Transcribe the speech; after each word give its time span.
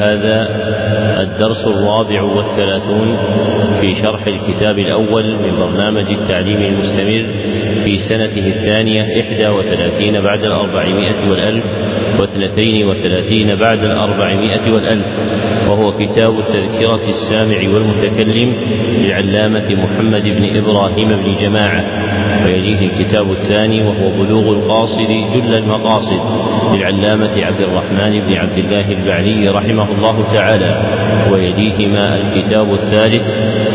فهذا 0.00 0.48
الدرس 1.22 1.66
الرابع 1.66 2.22
والثلاثون 2.22 3.16
في 3.80 3.94
شرح 3.94 4.26
الكتاب 4.26 4.78
الأول 4.78 5.36
من 5.36 5.58
برنامج 5.58 6.10
التعليم 6.10 6.60
المستمر 6.60 7.26
في 7.84 7.98
سنته 7.98 8.46
الثانية 8.46 9.20
إحدى 9.20 9.48
وثلاثين 9.48 10.20
بعد 10.20 10.44
الأربعمائة 10.44 11.30
والألف 11.30 11.64
واثنتين 12.20 12.86
وثلاثين 12.86 13.56
بعد 13.56 13.84
الأربعمائة 13.84 14.72
والألف 14.72 15.06
وهو 15.68 15.92
كتاب 15.92 16.38
التذكرة 16.38 17.08
السامع 17.08 17.74
والمتكلم 17.74 18.54
للعلامة 18.98 19.74
محمد 19.74 20.22
بن 20.22 20.58
إبراهيم 20.58 21.08
بن 21.08 21.36
جماعة 21.40 21.84
ويليه 22.44 22.86
الكتاب 22.86 23.30
الثاني 23.30 23.82
وهو 23.82 24.10
بلوغ 24.10 24.52
القاصد 24.52 25.08
جل 25.34 25.54
المقاصد 25.54 26.20
للعلامة 26.74 27.44
عبد 27.46 27.60
الرحمن 27.60 28.20
بن 28.20 28.34
عبد 28.34 28.58
الله 28.58 28.92
البعلي 28.92 29.48
رحمه 29.48 29.92
الله 29.92 30.24
تعالى 30.34 30.70
ويليهما 31.32 32.16
الكتاب 32.16 32.72
الثالث 32.72 33.30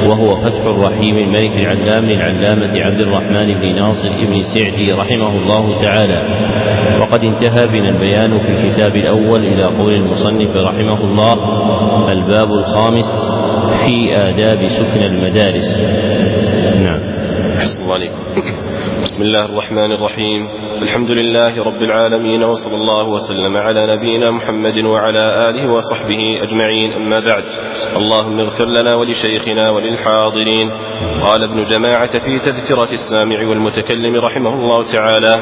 وهو 0.07 0.29
فتح 0.29 0.61
الرحيم 0.61 1.17
الملك 1.17 1.51
العلام 1.51 2.05
للعلامة 2.05 2.81
عبد 2.81 3.01
الرحمن 3.01 3.53
بن 3.53 3.75
ناصر 3.75 4.09
بن 4.09 4.39
سعدي 4.39 4.91
رحمه 4.91 5.37
الله 5.37 5.81
تعالى. 5.81 6.25
وقد 7.01 7.23
انتهى 7.23 7.67
بنا 7.67 7.89
البيان 7.89 8.34
في 8.39 8.49
الكتاب 8.49 8.95
الأول 8.95 9.45
إلى 9.45 9.63
قول 9.63 9.93
المصنف 9.93 10.55
رحمه 10.55 11.03
الله 11.03 11.33
الباب 12.11 12.47
الخامس 12.51 13.25
في 13.85 14.17
آداب 14.17 14.67
سكن 14.67 15.03
المدارس. 15.03 15.85
نعم. 16.81 16.99
أحسن 17.57 17.83
الله 17.83 17.93
عليكم. 17.93 18.17
بسم 19.03 19.23
الله 19.23 19.45
الرحمن 19.45 19.91
الرحيم. 19.91 20.47
الحمد 20.81 21.11
لله 21.11 21.63
رب 21.63 21.81
العالمين 21.81 22.43
وصلى 22.43 22.75
الله 22.75 23.09
وسلم 23.09 23.57
على 23.57 23.95
نبينا 23.95 24.31
محمد 24.31 24.79
وعلى 24.79 25.49
آله 25.49 25.71
وصحبه 25.71 26.39
أجمعين. 26.41 26.93
أما 26.93 27.19
بعد 27.19 27.43
اللهم 27.95 28.39
اغفر 28.39 28.65
لنا 28.65 28.95
ولشيخنا 28.95 29.69
وللحاضرين. 29.69 30.69
قال 31.23 31.43
ابن 31.43 31.63
جماعة 31.63 32.19
في 32.19 32.37
تذكرة 32.37 32.91
السامع 32.91 33.47
والمتكلم 33.49 34.15
رحمه 34.15 34.53
الله 34.53 34.83
تعالى 34.83 35.35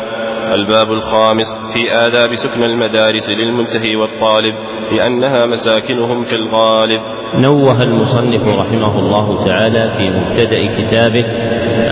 الباب 0.52 0.92
الخامس 0.92 1.74
في 1.74 1.96
آداب 1.96 2.30
سكن 2.34 2.64
المدارس 2.64 3.30
للمنتهي 3.30 3.96
والطالب 3.96 4.56
لأنها 4.92 5.46
مساكنهم 5.46 6.24
في 6.24 6.36
الغالب. 6.36 7.02
نوه 7.36 7.84
المصنف 7.84 8.48
رحمه 8.48 9.00
الله 9.00 9.46
تعالى 9.46 9.92
في 9.98 10.10
مبتدأ 10.10 10.78
كتابه 10.78 11.26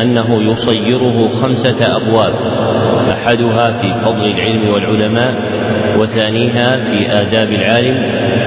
أنه 0.02 0.52
يصيره 0.52 1.30
خمسة 1.42 1.78
أبواب 1.98 2.34
أحدها 3.12 3.82
في 3.82 4.06
فضل 4.06 4.26
العلم 4.26 4.70
والعلماء 4.74 5.34
وثانيها 6.00 6.78
في 6.78 7.12
آداب 7.22 7.52
العالم 7.52 7.98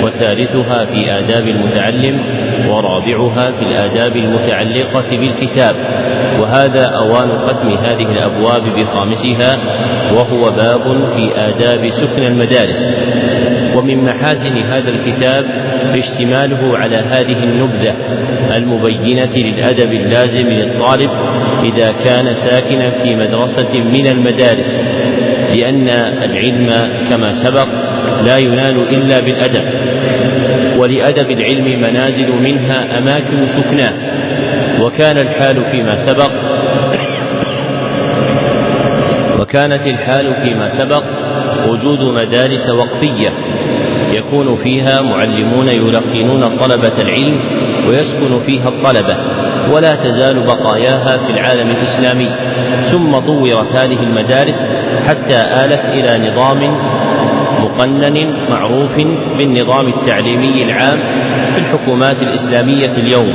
وثالثها 0.04 0.84
في 0.84 1.18
آداب 1.18 1.48
المتعلم 1.48 2.20
ورابعها 2.68 3.50
في 3.50 3.62
الآداب 3.62 4.16
المتعلقة 4.16 5.16
بالكتاب. 5.18 5.76
وهذا 6.40 6.84
أوان 6.84 7.38
ختم 7.38 7.68
هذه 7.68 8.06
الأبواب 8.06 8.62
بخامسها 8.76 9.56
وهو 10.12 10.50
باب 10.50 11.08
في 11.16 11.30
آداب 11.36 11.88
سكن 11.88 12.22
المدارس. 12.22 12.90
ومن 13.76 14.04
محاسن 14.04 14.62
هذا 14.62 14.90
الكتاب 14.90 15.44
اشتماله 15.94 16.78
على 16.78 16.96
هذه 16.96 17.44
النبذة 17.44 17.94
المبينة 18.56 19.30
للأدب 19.36 19.92
اللازم 19.92 20.46
للطالب 20.48 21.10
إذا 21.64 21.92
كان 21.92 22.32
ساكنا 22.32 22.90
في 22.90 23.16
مدرسة 23.16 23.72
من 23.72 24.06
المدارس 24.06 24.90
لأن 25.54 25.88
العلم 26.22 26.68
كما 27.10 27.32
سبق 27.32 27.68
لا 28.22 28.36
ينال 28.38 28.88
إلا 28.88 29.20
بالأدب. 29.20 29.64
ولأدب 30.78 31.30
العلم 31.30 31.82
منازل 31.82 32.32
منها 32.32 32.98
أماكن 32.98 33.46
سكناه. 33.46 34.13
وكان 34.84 35.18
الحال 35.18 35.64
فيما 35.64 35.96
سبق. 35.96 36.30
وكانت 39.40 39.86
الحال 39.86 40.34
فيما 40.34 40.66
سبق 40.66 41.04
وجود 41.70 42.00
مدارس 42.00 42.70
وقفية 42.70 43.32
يكون 44.10 44.56
فيها 44.56 45.00
معلمون 45.00 45.68
يلقنون 45.68 46.56
طلبة 46.56 47.02
العلم 47.02 47.40
ويسكن 47.88 48.38
فيها 48.38 48.68
الطلبة 48.68 49.16
ولا 49.72 49.94
تزال 49.94 50.40
بقاياها 50.40 51.18
في 51.26 51.30
العالم 51.32 51.70
الإسلامي. 51.70 52.28
ثم 52.92 53.18
طورت 53.18 53.72
هذه 53.72 53.98
المدارس 54.02 54.72
حتى 55.08 55.36
آلت 55.36 55.84
إلى 55.84 56.30
نظام 56.30 56.60
مقنن 57.64 58.32
معروف 58.50 58.96
بالنظام 59.38 59.88
التعليمي 59.88 60.62
العام 60.62 60.98
في 61.54 61.58
الحكومات 61.60 62.22
الإسلامية 62.22 62.92
اليوم 62.98 63.34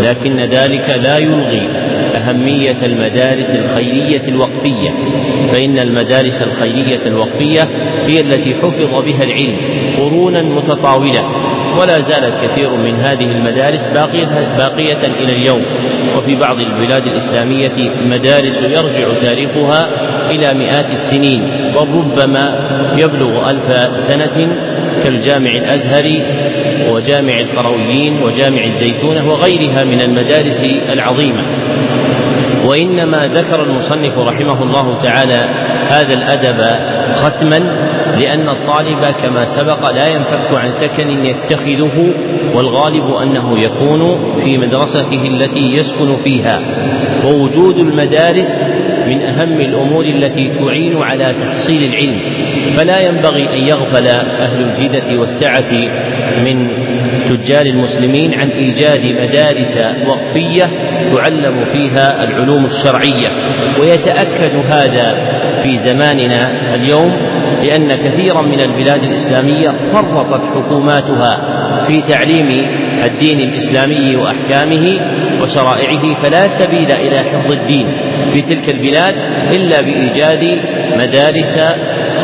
لكن 0.00 0.36
ذلك 0.36 0.88
لا 1.06 1.18
يلغي 1.18 1.68
أهمية 2.16 2.86
المدارس 2.86 3.54
الخيرية 3.54 4.28
الوقفية 4.28 4.90
فإن 5.52 5.78
المدارس 5.78 6.42
الخيرية 6.42 7.06
الوقفية 7.06 7.62
هي 8.06 8.20
التي 8.20 8.54
حفظ 8.54 9.02
بها 9.02 9.24
العلم 9.24 9.56
قرونا 9.98 10.42
متطاولة 10.42 11.22
ولا 11.80 12.00
زالت 12.00 12.34
كثير 12.44 12.76
من 12.76 12.94
هذه 12.94 13.32
المدارس 13.32 13.88
باقية, 13.88 14.56
باقية 14.58 15.06
إلى 15.06 15.32
اليوم 15.32 15.62
وفي 16.16 16.36
بعض 16.36 16.60
البلاد 16.60 17.06
الإسلامية 17.06 17.90
مدارس 18.04 18.62
يرجع 18.62 19.20
تاريخها 19.22 19.90
إلى 20.30 20.54
مئات 20.58 20.90
السنين. 20.90 21.42
بل 21.74 21.88
ربما 21.98 22.68
يبلغ 22.98 23.50
ألف 23.50 23.96
سنة 23.96 24.48
كالجامع 25.04 25.50
الأزهري 25.50 26.24
وجامع 26.90 27.34
القرويين 27.40 28.22
وجامع 28.22 28.64
الزيتونة 28.64 29.28
وغيرها 29.28 29.84
من 29.84 30.00
المدارس 30.00 30.64
العظيمة. 30.88 31.42
وإنما 32.68 33.26
ذكر 33.26 33.62
المصنف 33.62 34.18
رحمه 34.18 34.62
الله 34.62 35.02
تعالى 35.02 35.48
هذا 35.88 36.14
الأدب 36.14 36.60
ختما 37.12 37.58
لأن 38.20 38.48
الطالب 38.48 39.04
كما 39.22 39.44
سبق 39.44 39.90
لا 39.90 40.08
ينفك 40.08 40.54
عن 40.54 40.68
سكن 40.68 41.24
يتخذه 41.24 42.14
والغالب 42.54 43.14
أنه 43.14 43.60
يكون 43.60 44.34
في 44.44 44.58
مدرسته 44.58 45.26
التي 45.26 45.72
يسكن 45.72 46.16
فيها. 46.16 46.60
ووجود 47.24 47.78
المدارس 47.78 48.74
من 49.14 49.22
أهم 49.22 49.60
الأمور 49.60 50.04
التي 50.04 50.48
تعين 50.58 50.96
على 50.96 51.34
تحصيل 51.42 51.82
العلم 51.82 52.20
فلا 52.78 53.00
ينبغي 53.00 53.48
أن 53.52 53.68
يغفل 53.68 54.06
أهل 54.40 54.62
الجدة 54.62 55.20
والسعة 55.20 55.70
من 56.38 56.68
تجار 57.28 57.66
المسلمين 57.66 58.34
عن 58.42 58.50
إيجاد 58.50 59.06
مدارس 59.06 59.76
وقفية 60.06 60.64
تعلم 61.14 61.64
فيها 61.72 62.24
العلوم 62.24 62.64
الشرعية. 62.64 63.28
ويتأكد 63.80 64.54
هذا 64.66 65.34
في 65.62 65.78
زماننا 65.82 66.74
اليوم 66.74 67.10
لأن 67.62 67.94
كثيرا 67.94 68.42
من 68.42 68.60
البلاد 68.60 69.02
الإسلامية 69.02 69.68
فرطت 69.68 70.44
حكوماتها 70.54 71.54
في 71.86 72.02
تعليم 72.02 72.50
الدين 73.04 73.40
الإسلامي 73.40 74.16
وأحكامه 74.16 75.00
وشرائعه 75.44 76.22
فلا 76.22 76.48
سبيل 76.48 76.92
إلى 76.92 77.18
حفظ 77.18 77.52
الدين 77.52 77.86
في 78.34 78.42
تلك 78.42 78.68
البلاد 78.74 79.14
إلا 79.54 79.80
بإيجاد 79.80 80.60
مدارس 80.98 81.60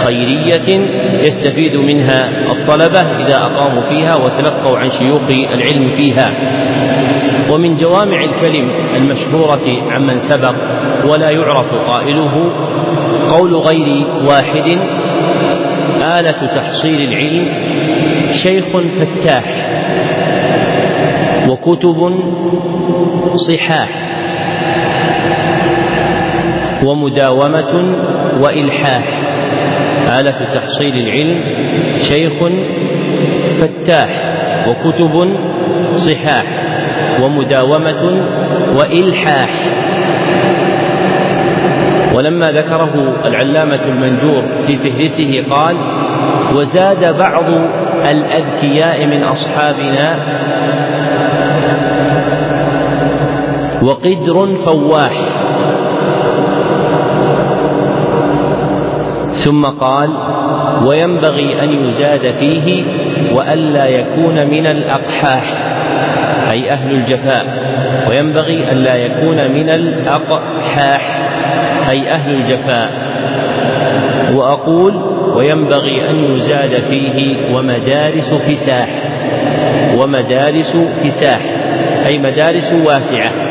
خيرية 0.04 0.88
يستفيد 1.22 1.76
منها 1.76 2.28
الطلبة 2.52 3.00
إذا 3.00 3.36
أقاموا 3.36 3.82
فيها 3.82 4.16
وتلقوا 4.16 4.78
عن 4.78 4.90
شيوخ 4.90 5.22
العلم 5.54 5.90
فيها. 5.96 6.34
ومن 7.50 7.76
جوامع 7.76 8.24
الكلم 8.24 8.70
المشهورة 8.94 9.82
عمن 9.90 10.16
سبق 10.16 10.54
ولا 11.04 11.32
يعرف 11.32 11.74
قائله 11.74 12.52
قول 13.30 13.54
غير 13.54 14.06
واحد 14.28 14.78
آلة 16.18 16.46
تحصيل 16.56 17.00
العلم 17.00 17.48
شيخ 18.30 18.64
فتاح. 18.76 19.44
وكتب 21.48 21.96
صحاح 23.34 23.88
ومداومة 26.86 27.96
وإلحاح. 28.40 29.04
آلة 30.20 30.38
تحصيل 30.54 30.94
العلم 30.94 31.44
شيخ 31.94 32.32
فتاح. 33.60 34.30
وكتب 34.68 35.36
صحاح 35.92 36.44
ومداومة 37.24 38.26
وإلحاح. 38.78 39.50
ولما 42.16 42.52
ذكره 42.52 43.14
العلامة 43.26 43.84
المنجور 43.84 44.42
في 44.66 44.76
فهرسه 44.76 45.44
قال 45.50 45.76
وزاد 46.54 47.18
بعض 47.18 47.44
الأذكياء 48.10 49.06
من 49.06 49.22
أصحابنا 49.22 50.18
وقدر 53.82 54.56
فواح. 54.56 55.12
ثم 59.30 59.66
قال 59.66 60.10
وينبغي 60.86 61.62
أن 61.62 61.72
يزاد 61.84 62.34
فيه 62.40 62.84
وألا 63.34 63.86
يكون 63.86 64.50
من 64.50 64.66
الأقحاح 64.66 65.44
أي 66.50 66.72
أهل 66.72 66.90
الجفاء. 66.94 67.46
وينبغي 68.08 68.72
ألا 68.72 68.94
يكون 68.96 69.50
من 69.50 69.68
الأقحاح 69.68 71.20
أي 71.90 72.10
أهل 72.10 72.34
الجفاء. 72.34 73.10
وأقول 74.34 74.94
وينبغي 75.34 76.10
أن 76.10 76.24
يزاد 76.24 76.80
فيه 76.80 77.36
ومدارس 77.54 78.34
فساح 78.34 78.88
ومدارس 80.02 80.76
فساح 80.76 81.40
أي 82.06 82.18
مدارس 82.18 82.72
واسعة. 82.72 83.49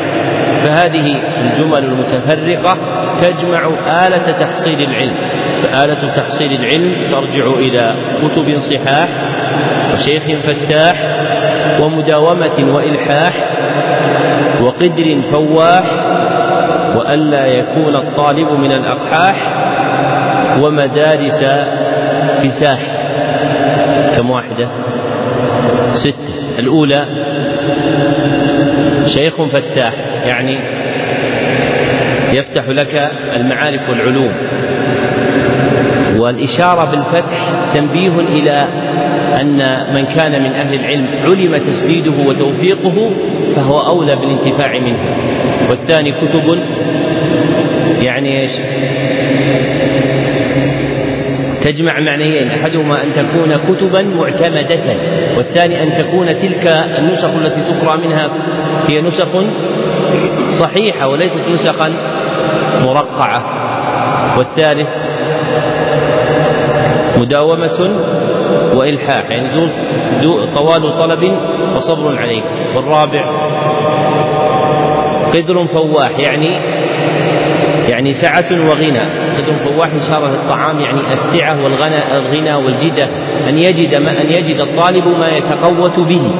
فهذه 0.64 1.06
الجمل 1.40 1.84
المتفرقة 1.84 2.78
تجمع 3.22 3.68
آلة 4.06 4.32
تحصيل 4.32 4.80
العلم. 4.80 5.16
فآلة 5.62 6.16
تحصيل 6.16 6.52
العلم 6.52 7.06
ترجع 7.06 7.46
إلى 7.46 7.94
كتب 8.22 8.58
صحاح 8.58 9.08
وشيخ 9.92 10.22
فتاح 10.40 11.20
ومداومة 11.82 12.74
وإلحاح 12.74 13.50
وقدر 14.62 15.22
فواح 15.32 15.84
وألا 16.96 17.46
يكون 17.46 17.96
الطالب 17.96 18.52
من 18.52 18.72
الأقحاح 18.72 19.36
ومدارس 20.62 21.44
فساح. 22.42 22.80
كم 24.16 24.30
واحدة؟ 24.30 24.68
ستة. 25.90 26.58
الأولى 26.58 27.06
شيخ 29.04 29.42
فتاح. 29.42 30.09
يعني 30.26 30.58
يفتح 32.32 32.68
لك 32.68 33.10
المعارف 33.36 33.88
والعلوم 33.88 34.32
والإشارة 36.16 36.84
بالفتح 36.90 37.38
تنبيه 37.74 38.20
إلى 38.20 38.66
أن 39.40 39.56
من 39.94 40.04
كان 40.04 40.42
من 40.42 40.52
أهل 40.52 40.74
العلم 40.74 41.06
علم 41.24 41.66
تسديده 41.66 42.28
وتوفيقه 42.28 43.10
فهو 43.56 43.80
أولى 43.80 44.16
بالانتفاع 44.16 44.78
منه 44.78 44.98
والثاني 45.68 46.12
كتب 46.12 46.58
يعني 48.00 48.40
إيش؟ 48.40 48.52
تجمع 51.60 52.00
معنيين 52.00 52.48
أحدهما 52.48 53.04
أن 53.04 53.12
تكون 53.14 53.56
كتبا 53.56 54.02
معتمدة 54.02 54.96
والثاني 55.36 55.82
أن 55.82 56.04
تكون 56.04 56.26
تلك 56.26 56.66
النسخ 56.98 57.28
التي 57.28 57.62
تقرأ 57.62 57.96
منها 57.96 58.30
هي 58.88 59.00
نسخ 59.00 59.28
صحيحة 60.48 61.08
وليست 61.08 61.44
نسخا 61.48 61.92
مرقعة. 62.84 63.60
والثالث 64.38 64.88
مداومة 67.16 68.00
وإلحاح 68.74 69.30
يعني 69.30 69.68
دو 70.22 70.44
طوال 70.44 70.98
طلب 70.98 71.38
وصبر 71.76 72.16
عليه. 72.16 72.42
والرابع 72.76 73.24
قدر 75.34 75.64
فواح 75.64 76.18
يعني 76.18 76.56
يعني 77.88 78.12
سعة 78.12 78.68
وغنى. 78.68 79.29
قدر 79.40 79.64
فواح 79.64 79.94
إشارة 79.94 80.34
الطعام 80.34 80.80
يعني 80.80 80.98
السعة 80.98 81.64
والغنى 81.64 82.16
الغنى 82.16 82.54
والجدة 82.54 83.08
أن 83.48 83.58
يجد 83.58 83.94
ما 83.94 84.20
أن 84.20 84.26
يجد 84.32 84.60
الطالب 84.60 85.08
ما 85.08 85.28
يتقوت 85.28 86.00
به. 86.00 86.34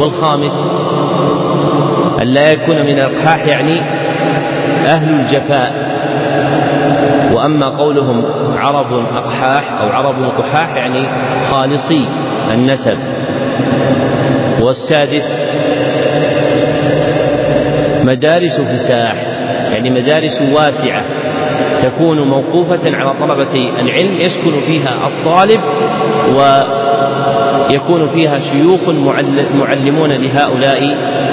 والخامس 0.00 0.72
أن 2.22 2.26
لا 2.26 2.52
يكون 2.52 2.76
من 2.76 2.98
الأقحاح 2.98 3.38
يعني 3.54 3.80
أهل 4.86 5.20
الجفاء. 5.20 5.98
وأما 7.34 7.68
قولهم 7.68 8.24
عرب 8.56 8.92
أقحاح 8.92 9.80
أو 9.80 9.88
عرب 9.88 10.30
قحاح 10.38 10.76
يعني 10.76 11.08
خالصي 11.50 12.08
النسب. 12.54 12.98
والسادس 14.60 15.48
مدارس 18.04 18.60
فساح 18.60 19.14
يعني 19.72 19.90
مدارس 19.90 20.42
واسعة. 20.42 21.17
تكون 21.82 22.28
موقوفة 22.28 22.80
على 22.84 23.14
طلبة 23.20 23.80
العلم 23.80 24.20
يسكن 24.20 24.60
فيها 24.60 25.08
الطالب 25.08 25.60
ويكون 27.68 28.06
فيها 28.06 28.38
شيوخ 28.38 28.88
معلمون 29.54 30.12
لهؤلاء 30.12 30.82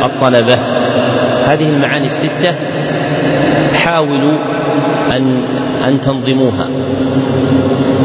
الطلبة. 0.05 0.53
هذه 1.53 1.69
المعاني 1.69 2.05
الستة 2.05 2.55
حاولوا 3.73 4.37
أن 5.17 5.45
أن 5.87 6.01
تنظموها. 6.01 6.67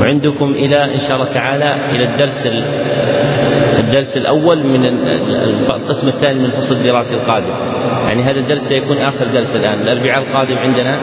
وعندكم 0.01 0.51
إلى 0.51 0.85
إن 0.85 0.99
شاء 0.99 1.17
الله 1.17 1.33
تعالى 1.33 1.91
إلى 1.91 2.05
الدرس 2.05 2.47
الدرس 3.79 4.17
الأول 4.17 4.67
من 4.67 4.87
القسم 5.71 6.09
الثاني 6.09 6.39
من 6.39 6.45
الفصل 6.45 6.75
الدراسي 6.75 7.15
القادم. 7.15 7.55
يعني 8.09 8.23
هذا 8.23 8.39
الدرس 8.41 8.61
سيكون 8.61 8.99
آخر 8.99 9.27
درس 9.27 9.57
الآن. 9.57 9.81
الأربعاء 9.81 10.19
القادم 10.19 10.59
عندنا 10.59 11.01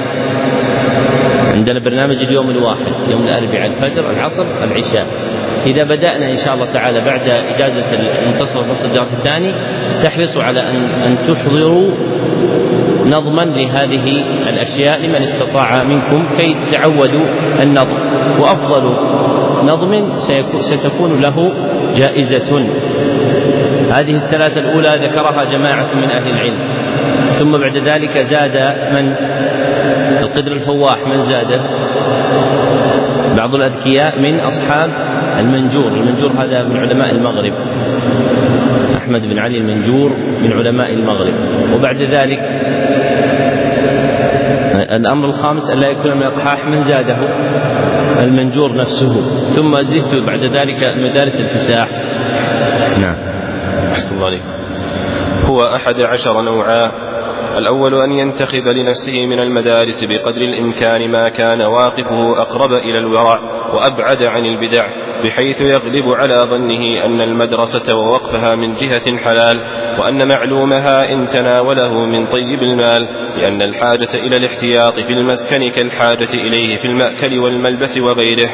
عندنا 1.53 1.79
برنامج 1.79 2.15
اليوم 2.15 2.49
الواحد 2.49 2.85
يوم 3.09 3.23
الأربعاء 3.23 3.67
الفجر 3.67 4.11
العصر 4.11 4.63
العشاء. 4.63 5.07
إذا 5.65 5.83
بدأنا 5.83 6.31
إن 6.31 6.37
شاء 6.37 6.53
الله 6.53 6.65
تعالى 6.65 7.01
بعد 7.01 7.29
إجازة 7.29 7.87
منتصف 8.25 8.57
الفصل 8.57 8.87
الدراسي 8.87 9.17
الثاني 9.17 9.53
تحرصوا 10.03 10.43
على 10.43 10.59
أن 10.59 10.75
أن 10.75 11.17
تحضروا 11.17 11.91
نظما 13.05 13.41
لهذه 13.41 14.25
الأشياء 14.49 14.99
لمن 15.05 15.21
استطاع 15.21 15.83
منكم 15.83 16.37
كي 16.37 16.55
تعودوا 16.71 17.25
النظم. 17.63 17.97
وأفضل 18.39 18.83
نظم 19.63 20.11
ستكون 20.59 21.21
له 21.21 21.53
جائزة. 21.95 22.59
هذه 23.97 24.15
الثلاثة 24.15 24.59
الأولى 24.59 25.07
ذكرها 25.07 25.43
جماعة 25.43 25.95
من 25.95 26.09
أهل 26.09 26.27
العلم. 26.27 26.59
ثم 27.31 27.51
بعد 27.51 27.77
ذلك 27.77 28.17
زاد 28.17 28.57
من 28.93 29.15
القدر 30.27 30.51
الفواح 30.51 31.07
من 31.07 31.17
زاد 31.17 31.61
بعض 33.37 33.55
الأذكياء 33.55 34.19
من 34.19 34.39
أصحاب 34.39 34.89
المنجور. 35.39 35.87
المنجور 35.87 36.31
هذا 36.31 36.63
من 36.63 36.77
علماء 36.77 37.11
المغرب. 37.11 37.53
أحمد 38.97 39.21
بن 39.21 39.39
علي 39.39 39.57
المنجور 39.57 40.09
من 40.41 40.53
علماء 40.53 40.93
المغرب. 40.93 41.33
وبعد 41.73 42.01
ذلك 42.01 42.39
الأمر 44.91 45.25
الخامس 45.25 45.71
أن 45.71 45.79
لا 45.79 45.87
يكون 45.87 46.17
من 46.17 46.23
الأقحاح 46.23 46.65
من 46.65 46.79
زاده. 46.79 47.17
المنجور 48.23 48.81
نفسه. 48.81 49.13
ثم 49.55 49.81
زدت 49.81 50.23
بعد 50.23 50.39
ذلك 50.39 50.87
المدارس 50.87 51.41
الفساح. 51.41 51.89
نعم. 52.97 53.15
أحسن 53.91 54.15
الله 54.15 54.27
عليك 54.27 54.43
هو 55.49 55.61
أحد 55.61 56.01
عشر 56.01 56.41
نوعا. 56.41 57.06
الأول 57.57 57.95
أن 58.01 58.11
ينتخب 58.11 58.67
لنفسه 58.67 59.25
من 59.25 59.39
المدارس 59.39 60.03
بقدر 60.03 60.41
الإمكان 60.41 61.11
ما 61.11 61.29
كان 61.29 61.61
واقفه 61.61 62.41
أقرب 62.41 62.73
إلى 62.73 62.99
الورع 62.99 63.39
وأبعد 63.73 64.23
عن 64.23 64.45
البدع. 64.45 65.06
بحيث 65.23 65.61
يغلب 65.61 66.09
على 66.09 66.35
ظنه 66.35 67.05
أن 67.05 67.21
المدرسة 67.21 67.95
ووقفها 67.97 68.55
من 68.55 68.73
جهة 68.73 69.17
حلال 69.23 69.61
وأن 69.99 70.27
معلومها 70.27 71.13
إن 71.13 71.25
تناوله 71.25 72.05
من 72.05 72.25
طيب 72.25 72.63
المال 72.63 73.01
لأن 73.37 73.61
الحاجة 73.61 74.09
إلى 74.15 74.35
الاحتياط 74.35 74.99
في 74.99 75.13
المسكن 75.13 75.69
كالحاجة 75.69 76.33
إليه 76.33 76.77
في 76.77 76.85
المأكل 76.85 77.39
والملبس 77.39 77.99
وغيره. 78.01 78.49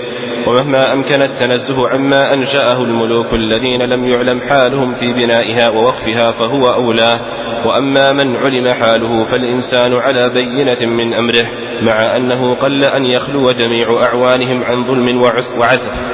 ومهما 0.48 0.93
أمكن 0.93 1.22
التنزه 1.22 1.89
عما 1.89 2.34
أنشأه 2.34 2.84
الملوك 2.84 3.34
الذين 3.34 3.82
لم 3.82 4.08
يعلم 4.08 4.41
حالهم 4.41 4.93
في 4.93 5.13
بنائها 5.13 5.70
ووقفها 5.70 6.32
فهو 6.32 6.67
أولى. 6.67 7.20
وأما 7.65 8.13
من 8.13 8.36
علم 8.36 8.67
حاله 8.67 9.24
فالإنسان 9.24 9.93
على 9.93 10.29
بينة 10.29 10.93
من 10.93 11.13
أمره 11.13 11.48
مع 11.82 12.17
أنه 12.17 12.55
قل 12.55 12.84
أن 12.84 13.05
يخلو 13.05 13.51
جميع 13.51 14.03
أعوانهم 14.03 14.63
عن 14.63 14.84
ظلم 14.84 15.22
وعسف 15.60 16.13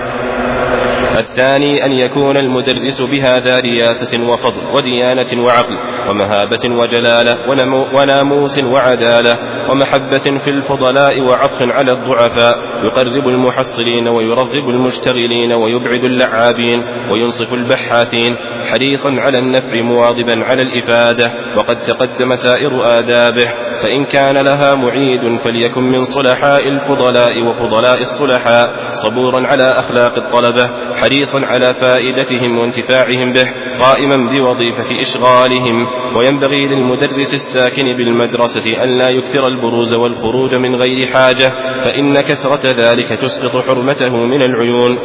الثاني 1.20 1.86
أن 1.86 1.92
يكون 1.92 2.38
المدرس 2.38 3.02
بهذا 3.02 3.56
رياسة 3.56 4.24
وفضل 4.24 4.76
وديانة 4.76 5.44
وعقل 5.46 5.78
ومهابة 6.10 6.60
وجلالة 6.66 7.36
وناموس 7.96 8.64
وعدالة 8.64 9.40
ومحبة 9.70 10.38
في 10.38 10.48
الفضلاء 10.50 11.22
وعطف 11.22 11.62
على 11.62 11.92
الضعفاء 11.92 12.60
يقرب 12.84 13.28
المحصلين 13.28 14.08
ويرغب 14.08 14.70
المشتغلين 14.70 15.52
ويبعد 15.52 16.04
اللعابين 16.04 16.84
وينصف 17.12 17.54
البحاثين 17.54 18.36
حريصا 18.72 19.10
على 19.12 19.38
النفع 19.40 19.82
مواظبا 19.82 20.44
على 20.44 20.62
الإفادة 20.62 21.34
وقد 21.58 21.80
تقدم 21.80 22.34
سائر 22.34 23.00
آدابه 23.00 23.69
فإن 23.84 24.06
كان 24.06 24.38
لها 24.38 24.76
معيد 24.76 25.40
فليكن 25.40 25.84
من 25.84 26.04
صلحاء 26.04 26.68
الفضلاء 26.68 27.44
وفضلاء 27.44 28.02
الصلحاء 28.02 28.92
صبورا 28.92 29.48
على 29.48 29.64
أخلاق 29.64 30.18
الطلبة 30.18 30.70
حريصا 31.02 31.42
على 31.42 31.74
فائدتهم 31.74 32.60
وانتفاعهم 32.60 33.34
به 33.34 33.48
قائما 33.80 34.30
بوظيفة 34.30 35.02
إشغالهم 35.02 35.88
وينبغي 36.16 36.66
للمدرس 36.66 37.34
الساكن 37.34 37.94
بالمدرسة 37.94 38.84
أن 38.84 38.98
لا 38.98 39.10
يكثر 39.10 39.48
البروز 39.48 39.94
والخروج 39.94 40.56
من 40.56 40.76
غير 40.76 41.08
حاجة 41.08 41.50
فإن 41.84 42.22
كثرة 42.22 42.72
ذلك 42.72 43.22
تسقط 43.22 43.66
حرمته 43.66 44.16
من 44.26 44.44
العيون. 44.44 44.98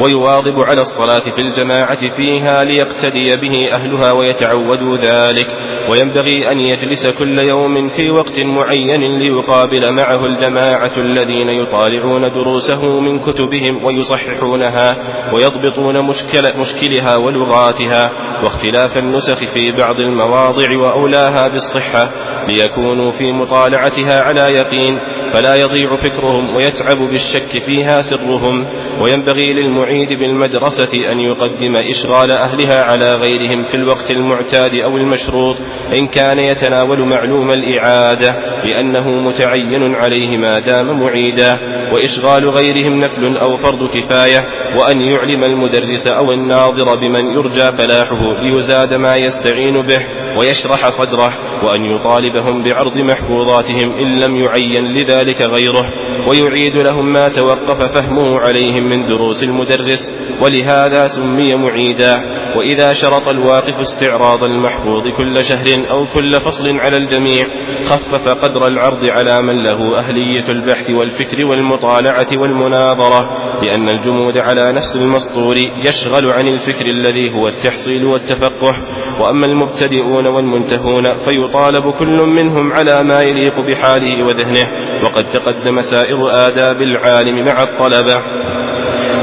ويواظب 0.00 0.60
على 0.60 0.80
الصلاة 0.80 1.18
في 1.18 1.38
الجماعة 1.38 2.08
فيها 2.16 2.64
ليقتدي 2.64 3.36
به 3.36 3.74
أهلها 3.74 4.12
ويتعودوا 4.12 4.96
ذلك 4.96 5.56
وينبغي 5.92 6.52
أن 6.52 6.60
يجلس 6.60 7.06
كل 7.06 7.38
يوم 7.38 7.71
في 7.88 8.10
وقت 8.10 8.40
معين 8.40 9.18
ليقابل 9.18 9.92
معه 9.92 10.26
الجماعة 10.26 10.96
الذين 10.96 11.48
يطالعون 11.48 12.22
دروسه 12.32 13.00
من 13.00 13.18
كتبهم 13.18 13.84
ويصححونها 13.84 14.96
ويضبطون 15.32 16.00
مشكل 16.06 16.58
مشكلها 16.60 17.16
ولغاتها 17.16 18.10
واختلاف 18.44 18.96
النسخ 18.96 19.38
في 19.54 19.72
بعض 19.72 20.00
المواضع 20.00 20.78
وأولاها 20.78 21.48
بالصحة 21.48 22.10
ليكونوا 22.48 23.12
في 23.12 23.32
مطالعتها 23.32 24.20
على 24.20 24.40
يقين 24.40 24.98
فلا 25.32 25.54
يضيع 25.54 25.96
فكرهم 25.96 26.56
ويتعب 26.56 26.96
بالشك 26.96 27.58
فيها 27.66 28.02
سرهم 28.02 28.66
وينبغي 29.00 29.52
للمعيد 29.52 30.08
بالمدرسة 30.08 31.12
أن 31.12 31.20
يقدم 31.20 31.76
إشغال 31.76 32.30
أهلها 32.30 32.82
على 32.82 33.10
غيرهم 33.14 33.62
في 33.62 33.74
الوقت 33.74 34.10
المعتاد 34.10 34.74
أو 34.74 34.96
المشروط 34.96 35.56
إن 35.92 36.06
كان 36.06 36.38
يتناول 36.38 37.08
معلوم 37.08 37.50
الإعادة 37.62 38.34
لأنه 38.64 39.10
متعين 39.10 39.94
عليه 39.94 40.36
ما 40.38 40.58
دام 40.58 41.00
معيدا 41.00 41.58
وإشغال 41.92 42.48
غيرهم 42.48 43.00
نفل 43.00 43.36
أو 43.36 43.56
فرض 43.56 43.90
كفاية 43.94 44.38
وأن 44.78 45.00
يعلم 45.00 45.44
المدرس 45.44 46.06
أو 46.06 46.32
الناظر 46.32 46.96
بمن 46.96 47.32
يرجى 47.32 47.72
فلاحه 47.72 48.32
ليزاد 48.42 48.94
ما 48.94 49.16
يستعين 49.16 49.82
به 49.82 50.02
ويشرح 50.36 50.88
صدره 50.88 51.32
وأن 51.62 51.84
يطالبهم 51.84 52.64
بعرض 52.64 52.96
محفوظاتهم 52.96 53.92
إن 53.92 54.20
لم 54.20 54.36
يعين 54.36 54.84
لذلك 54.84 55.42
غيره 55.42 55.84
ويعيد 56.28 56.72
لهم 56.74 57.12
ما 57.12 57.28
توقف 57.28 57.78
فهمه 57.78 58.40
عليهم 58.40 58.88
من 58.88 59.06
دروس 59.06 59.44
المدرس 59.44 60.14
ولهذا 60.40 61.06
سمي 61.06 61.54
معيدا. 61.54 62.22
وإذا 62.56 62.92
شرط 62.92 63.28
الواقف 63.28 63.80
استعراض 63.80 64.44
المحفوظ 64.44 65.02
كل 65.16 65.44
شهر 65.44 65.66
أو 65.90 66.06
كل 66.14 66.40
فصل 66.40 66.78
على 66.78 66.96
الجميع 66.96 67.46
خفف 67.84 68.28
قدر 68.28 68.66
العرض 68.66 69.04
على 69.04 69.42
من 69.42 69.62
له 69.62 69.98
أهلية 69.98 70.44
البحث 70.48 70.90
والفكر 70.90 71.44
والمطالعة 71.44 72.26
والمناظرة 72.32 73.30
لأن 73.62 73.88
الجمود 73.88 74.38
على 74.38 74.72
نفس 74.72 74.96
المسطور 74.96 75.56
يشغل 75.56 76.30
عن 76.30 76.48
الفكر 76.48 76.86
الذي 76.86 77.34
هو 77.34 77.48
التحصيل 77.48 78.04
والتفقه. 78.04 78.74
وأما 79.20 79.46
المبتدئون 79.46 80.26
والمنتهون 80.26 81.04
فيطالب 81.16 81.90
كل 81.90 82.22
منهم 82.26 82.72
على 82.72 83.02
ما 83.02 83.22
يليق 83.22 83.60
بحاله 83.60 84.26
وذهنه 84.26 84.68
وقد 85.04 85.28
تقدم 85.28 85.82
سائر 85.82 86.30
آداب 86.30 86.76
العالم 86.76 87.44
مع 87.44 87.62
الطلبة. 87.62 88.22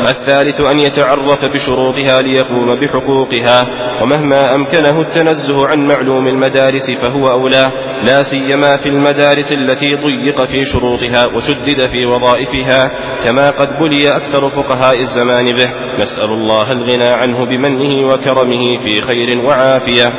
الثالث 0.10 0.62
أن 0.62 0.80
يتعرف 0.80 1.46
بشروطها 1.46 2.22
ليقوم 2.22 2.76
بحقوقها 2.76 3.68
ومهما 4.04 4.56
أمكنه 4.56 5.02
التنزه 5.02 5.68
عن 5.68 5.88
معلوم 5.88 6.28
المدارس 6.28 6.92
فهو 6.92 7.32
أولى 7.32 7.72
لا 8.04 8.24
سيما 8.24 8.78
في 8.78 8.86
المدارس 8.86 9.54
التي 9.54 9.96
ضيق 9.96 10.44
في 10.44 10.66
شروطها 10.66 11.26
وشدد 11.26 11.88
في 11.88 12.06
وظائفها 12.06 12.92
كما 13.24 13.50
قد 13.52 13.80
بلي 13.80 14.16
أكثر 14.16 14.50
فقهاء 14.50 15.00
الزمان 15.00 15.46
به. 15.56 15.70
نسأل 16.00 16.30
الله 16.30 16.72
الغنى 16.72 17.10
عنه 17.10 17.46
بمنه 17.46 18.08
وكرمه 18.08 18.78
في 18.78 19.02
خير 19.02 19.40
وعافية. 19.40 20.12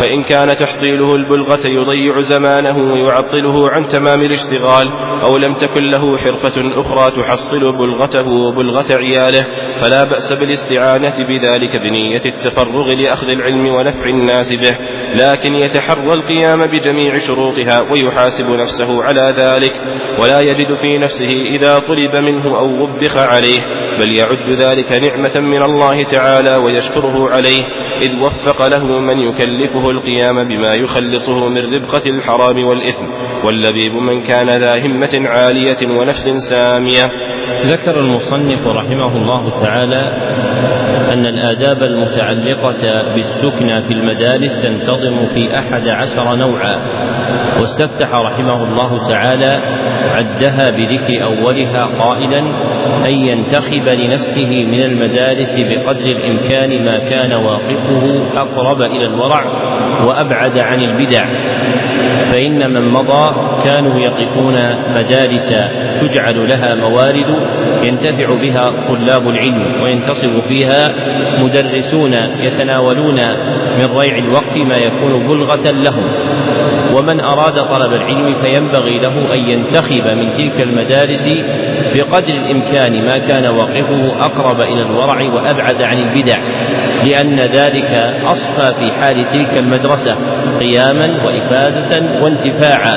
فإن 0.00 0.22
كان 0.22 0.56
تحصيله 0.56 1.14
البلغة 1.14 1.66
يضيع 1.66 2.20
زمانه 2.20 2.92
ويعطله 2.92 3.70
عن 3.70 3.88
تمام 3.88 4.22
الاشتغال 4.22 4.88
أو 5.22 5.36
لم 5.36 5.54
تكن 5.54 5.90
له 5.90 6.18
حرفة 6.18 6.80
أخرى 6.80 7.22
تحصل 7.22 7.72
بلغته 7.72 8.28
وبلغة 8.28 8.94
عياله 8.96 9.46
فلا 9.80 10.04
بأس 10.04 10.32
بالاستعانة 10.32 11.14
بذلك 11.28 11.76
بنية 11.76 12.20
التفرغ 12.26 12.92
لأخذ 12.92 13.30
العلم 13.30 13.66
ونفع 13.66 14.04
الناس 14.04 14.52
به 14.52 14.76
لكن 15.14 15.54
يتحرى 15.54 16.12
القيام 16.12 16.66
بجميع 16.66 17.18
شروطها 17.18 17.80
ويحاسب 17.80 18.50
نفسه 18.50 19.02
على 19.02 19.34
ذلك 19.36 19.72
ولا 20.18 20.40
يجد 20.40 20.74
في 20.74 20.98
نفسه 20.98 21.42
إذا 21.46 21.78
طلب 21.78 22.16
منه 22.16 22.58
أو 22.58 22.82
وبخ 22.82 23.16
عليه. 23.16 23.60
بل 24.00 24.16
يعد 24.16 24.50
ذلك 24.50 24.92
نعمة 24.92 25.40
من 25.40 25.62
الله 25.62 26.04
تعالى 26.04 26.56
ويشكره 26.56 27.30
عليه 27.30 27.62
إذ 28.02 28.16
وفق 28.16 28.66
له 28.66 29.00
من 29.00 29.18
يكلفه 29.18 29.90
القيام 29.90 30.48
بما 30.48 30.74
يخلصه 30.74 31.48
من 31.48 31.74
ربقة 31.74 32.10
الحرام 32.10 32.64
والإثم 32.64 33.06
واللبيب 33.44 33.92
من 33.92 34.22
كان 34.22 34.48
ذا 34.48 34.86
همة 34.86 35.28
عالية 35.28 36.00
ونفس 36.00 36.28
سامية. 36.28 37.06
ذكر 37.66 38.00
المصنف 38.00 38.66
رحمه 38.76 39.16
الله 39.16 39.62
تعالى 39.62 40.02
أن 41.12 41.26
الآداب 41.26 41.82
المتعلقة 41.82 43.14
بالسكنى 43.14 43.82
في 43.82 43.92
المدارس 43.92 44.62
تنتظم 44.62 45.28
في 45.34 45.58
أحد 45.58 45.88
عشر 45.88 46.34
نوعا. 46.36 46.74
واستفتح 47.58 48.08
رحمه 48.14 48.64
الله 48.64 49.08
تعالى 49.08 49.62
عدها 50.14 50.70
بذكر 50.70 51.24
أولها 51.24 51.84
قائلا 51.84 52.38
أن 53.08 53.14
ينتخب 53.14 53.88
لنفسه 53.88 54.66
من 54.66 54.82
المدارس 54.82 55.60
بقدر 55.60 56.04
الإمكان 56.04 56.84
ما 56.84 56.98
كان 56.98 57.32
واقفه 57.32 58.22
أقرب 58.36 58.82
إلى 58.82 59.06
الورع 59.06 59.44
وأبعد 60.04 60.58
عن 60.58 60.80
البدع 60.82 61.24
فإن 62.30 62.70
من 62.70 62.88
مضى 62.88 63.34
كانوا 63.64 64.00
يقفون 64.00 64.54
مدارس 64.96 65.48
تجعل 66.00 66.48
لها 66.48 66.74
موارد 66.74 67.26
ينتفع 67.82 68.40
بها 68.42 68.66
طلاب 68.88 69.28
العلم 69.28 69.82
وينتصب 69.82 70.40
فيها 70.40 70.94
مدرسون 71.38 72.12
يتناولون 72.40 73.20
من 73.78 73.98
ريع 73.98 74.18
الوقف 74.18 74.56
ما 74.56 74.76
يكون 74.76 75.26
بلغة 75.26 75.70
لهم. 75.70 76.04
ومن 76.96 77.20
أراد 77.20 77.54
طلب 77.54 77.92
العلم 77.92 78.34
فينبغي 78.42 78.98
له 78.98 79.34
أن 79.34 79.38
ينتخب 79.38 80.12
من 80.12 80.32
تلك 80.36 80.60
المدارس 80.60 81.28
بقدر 81.94 82.34
الإمكان 82.34 83.04
ما 83.04 83.18
كان 83.18 83.46
وقفه 83.46 84.24
أقرب 84.24 84.60
إلى 84.60 84.82
الورع 84.82 85.22
وأبعد 85.22 85.82
عن 85.82 85.98
البدع 85.98 86.36
لأن 87.04 87.40
ذلك 87.40 88.20
أصفى 88.24 88.74
في 88.74 88.92
حال 88.92 89.32
تلك 89.32 89.58
المدرسة 89.58 90.16
قياما 90.60 91.22
وإفادة 91.26 92.20
وانتفاعا 92.22 92.96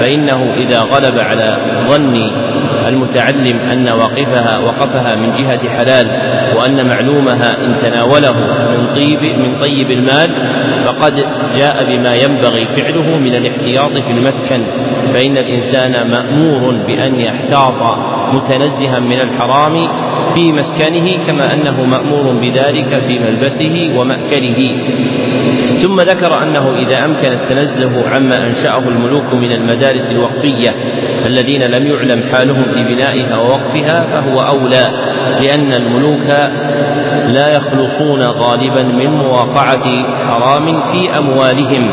فإنه 0.00 0.42
إذا 0.56 0.78
غلب 0.78 1.20
على 1.20 1.56
ظن 1.88 2.22
المتعلم 2.88 3.58
أن 3.58 3.88
واقفها 3.88 4.58
وقفها 4.58 5.16
من 5.16 5.30
جهة 5.30 5.68
حلال 5.68 6.06
وأن 6.56 6.88
معلومها 6.88 7.64
إن 7.64 7.76
تناوله 7.82 8.36
من 8.76 8.94
طيب 8.94 9.38
من 9.38 9.60
طيب 9.60 9.90
المال 9.90 10.30
فقد 10.86 11.24
جاء 11.58 11.84
بما 11.84 12.14
ينبغي 12.14 12.66
فعله 12.66 13.18
من 13.18 13.34
الاحتياط 13.34 13.92
في 13.92 14.10
المسكن 14.10 14.66
فإن 15.14 15.36
الإنسان 15.36 16.10
مأمور 16.10 16.74
بأن 16.86 17.20
يحتاط 17.20 17.98
متنزها 18.32 18.98
من 18.98 19.20
الحرام 19.20 19.88
في 20.34 20.52
مسكنه 20.52 21.26
كما 21.26 21.54
أنه 21.54 21.84
مأمور 21.84 22.40
بذلك 22.40 23.02
في 23.06 23.18
ملبسه 23.18 23.92
ومأكله. 23.96 24.78
ثم 25.74 26.00
ذكر 26.00 26.42
أنه 26.42 26.76
إذا 26.76 27.04
أمكن 27.04 27.32
التنزه 27.32 28.08
عما 28.08 28.46
أنشأه 28.46 28.88
الملوك 28.88 29.34
من 29.34 29.52
المدارس 29.52 30.10
الوقفية 30.10 30.70
الذين 31.26 31.62
لم 31.62 31.86
يعلم 31.86 32.22
حالهم 32.32 32.62
في 32.62 32.84
بنائها 32.84 33.36
ووقفها 33.36 34.06
فهو 34.06 34.40
أولى 34.40 34.84
لأن 35.40 35.72
الملوك 35.72 36.26
لا 37.32 37.48
يخلصون 37.48 38.22
غالبا 38.22 38.82
من 38.82 39.10
مواقعة 39.10 39.84
حرام 40.30 40.80
في 40.80 41.18
أموالهم. 41.18 41.90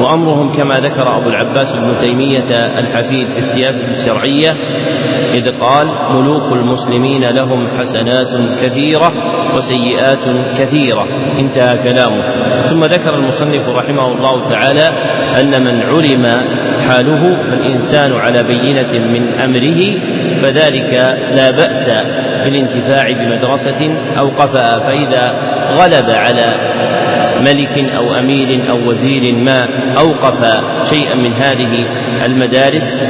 وأمرهم 0.00 0.52
كما 0.52 0.74
ذكر 0.74 1.16
أبو 1.16 1.28
العباس 1.28 1.76
ابن 1.76 1.98
تيمية 1.98 2.78
الحفيد 2.78 3.28
في 3.28 3.38
السياسة 3.38 3.86
الشرعية 3.86 4.50
إذ 5.34 5.50
قال 5.60 5.86
ملوك 6.10 6.52
المسلمين 6.52 7.30
لهم 7.30 7.68
حسنات 7.78 8.28
كثيرة 8.62 9.12
وسيئات 9.54 10.24
كثيرة. 10.58 11.06
انتهى 11.38 11.78
كلامه. 11.78 12.22
ثم 12.66 12.84
ذكر 12.84 13.14
المصنف 13.14 13.68
رحمه 13.68 14.12
الله 14.12 14.50
تعالى 14.50 14.88
أن 15.40 15.64
من 15.64 15.82
علم 15.82 16.26
حاله 16.88 17.36
فالإنسان 17.50 18.12
على 18.12 18.42
بينة 18.42 19.06
من 19.08 19.32
أمره 19.32 19.80
فذلك 20.42 20.92
لا 21.34 21.50
بأس 21.50 21.88
بالانتفاع 22.44 23.08
بمدرسة 23.10 23.94
أوقفها 24.18 24.72
فإذا 24.72 25.32
غلب 25.70 26.10
على 26.10 26.54
ملك 27.40 27.94
أو 27.96 28.14
أمير 28.14 28.70
أو 28.70 28.90
وزير 28.90 29.34
ما 29.34 29.60
أوقف 29.98 30.64
شيئا 30.90 31.14
من 31.14 31.32
هذه 31.32 31.86
المدارس 32.24 33.02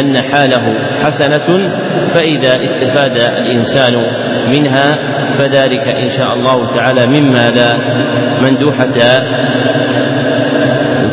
أن 0.00 0.16
حاله 0.32 0.74
حسنة 1.04 1.72
فإذا 2.14 2.62
استفاد 2.62 3.16
الإنسان 3.16 4.06
منها 4.54 4.98
فذلك 5.38 5.80
إن 6.02 6.08
شاء 6.08 6.34
الله 6.34 6.66
تعالى 6.66 7.20
مما 7.20 7.50
لا 7.50 7.78
مندوحة 8.42 8.90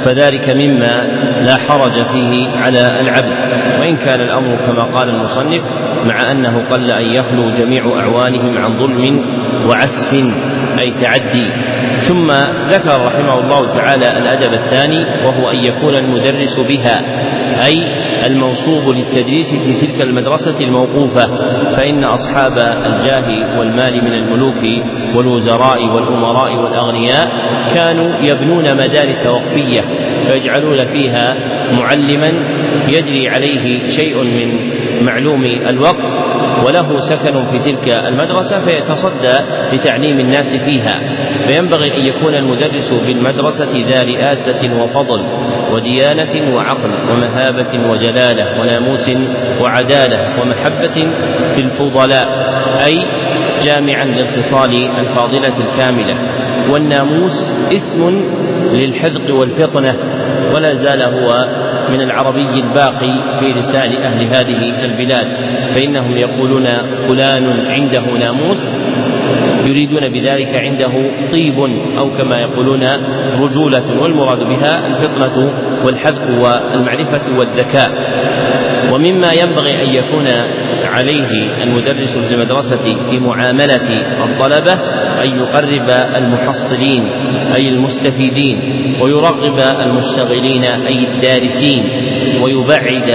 فذلك 0.05 0.50
مما 0.50 1.03
لا 1.41 1.55
حرج 1.55 2.08
فيه 2.08 2.50
على 2.50 3.00
العبد. 3.01 3.55
وإن 3.79 3.98
كان 3.98 4.22
الأمر 4.22 4.55
كما 4.55 4.84
قال 4.84 5.10
المصنف 5.10 5.63
مع 6.05 6.31
أنه 6.31 6.69
قل 6.69 6.91
أن 6.91 7.05
يخلو 7.12 7.50
جميع 7.50 8.00
أعوانهم 8.00 8.57
عن 8.57 8.79
ظلم 8.79 9.25
وعسف 9.69 10.13
أي 10.79 10.91
تعدي. 10.91 11.50
ثم 12.00 12.31
ذكر 12.69 13.05
رحمه 13.05 13.39
الله 13.39 13.67
تعالى 13.67 14.17
الأدب 14.17 14.53
الثاني 14.53 15.05
وهو 15.25 15.50
أن 15.50 15.55
يكون 15.55 15.95
المدرس 15.95 16.59
بها 16.59 17.01
أي 17.65 18.05
الموصوب 18.27 18.89
للتدريس 18.89 19.55
في 19.55 19.74
تلك 19.74 20.05
المدرسة 20.05 20.59
الموقوفة 20.59 21.27
فإن 21.75 22.03
أصحاب 22.03 22.57
الجاه 22.57 23.57
والمال 23.59 24.03
من 24.03 24.13
الملوك 24.13 24.85
والوزراء 25.15 25.85
والأمراء 25.85 26.55
والأغنياء 26.55 27.31
كانوا 27.75 28.19
يبنون 28.19 28.63
مدارس 28.63 29.25
وقفية 29.25 29.81
فيجعلون 30.27 30.77
فيها 30.77 31.27
معلما 31.74 32.31
يجري 32.88 33.29
عليه 33.29 33.85
شيء 33.85 34.24
من 34.24 34.75
معلوم 35.01 35.45
الوقف 35.45 36.13
وله 36.67 36.97
سكن 36.97 37.45
في 37.45 37.59
تلك 37.59 37.95
المدرسة 37.95 38.59
فيتصدى 38.59 39.33
لتعليم 39.73 40.19
الناس 40.19 40.55
فيها. 40.55 40.99
فينبغي 41.47 41.97
أن 41.97 42.05
يكون 42.05 42.35
المدرس 42.35 42.93
بالمدرسة 42.93 43.85
ذا 43.87 44.01
رئاسة 44.01 44.83
وفضل 44.83 45.25
وديانة 45.73 46.55
وعقل 46.55 47.11
ومهابة 47.11 47.89
وجلالة 47.89 48.61
وناموس 48.61 49.11
وعدالة 49.61 50.17
ومحبة 50.41 51.07
بالفضلاء 51.55 52.27
أي 52.85 52.95
جامعا 53.65 54.03
للخصال 54.03 54.71
الفاضلة 54.99 55.57
الكاملة. 55.57 56.15
والناموس 56.69 57.55
اسم 57.75 58.23
للحذق 58.73 59.35
والفطنة 59.35 59.95
ولا 60.55 60.73
زال 60.73 61.03
هو 61.03 61.47
من 61.89 62.01
العربي 62.01 62.60
الباقي 62.60 63.39
في 63.39 63.54
لسان 63.54 63.92
أهل 63.92 64.27
هذه 64.27 64.86
البلاد 64.86 65.27
فإنهم 65.75 66.18
يقولون 66.18 66.65
فلان 67.08 67.65
عنده 67.65 68.06
ناموس 68.20 68.77
يريدون 69.65 70.10
بذلك 70.13 70.56
عنده 70.56 71.12
طيب 71.32 71.60
أو 71.98 72.12
كما 72.18 72.39
يقولون 72.39 72.84
رجولة 73.42 74.01
والمراد 74.01 74.39
بها 74.44 74.88
الفطنة 74.88 75.54
والحذق 75.86 76.22
والمعرفة 76.30 77.38
والذكاء. 77.38 77.92
ومما 78.94 79.27
ينبغي 79.44 79.84
أن 79.84 79.94
يكون 79.94 80.27
عليه 80.86 81.63
المدرس 81.63 82.18
في 82.18 82.34
المدرسة 82.34 83.10
في 83.10 83.20
معاملة 83.20 83.86
الطلبة 84.24 84.82
أن 85.24 85.39
يقرب 85.39 85.89
المحصلين 86.15 87.03
أي 87.55 87.69
المستفيدين 87.69 88.57
ويرغب 89.01 89.60
المشتغلين 89.81 90.63
أي 90.63 91.07
الدارسين 91.07 91.84
ويبعد 92.41 93.10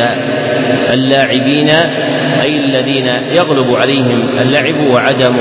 اللاعبين 0.92 1.70
أي 2.42 2.56
الذين 2.56 3.06
يغلب 3.06 3.76
عليهم 3.76 4.38
اللعب 4.38 4.90
وعدم 4.92 5.36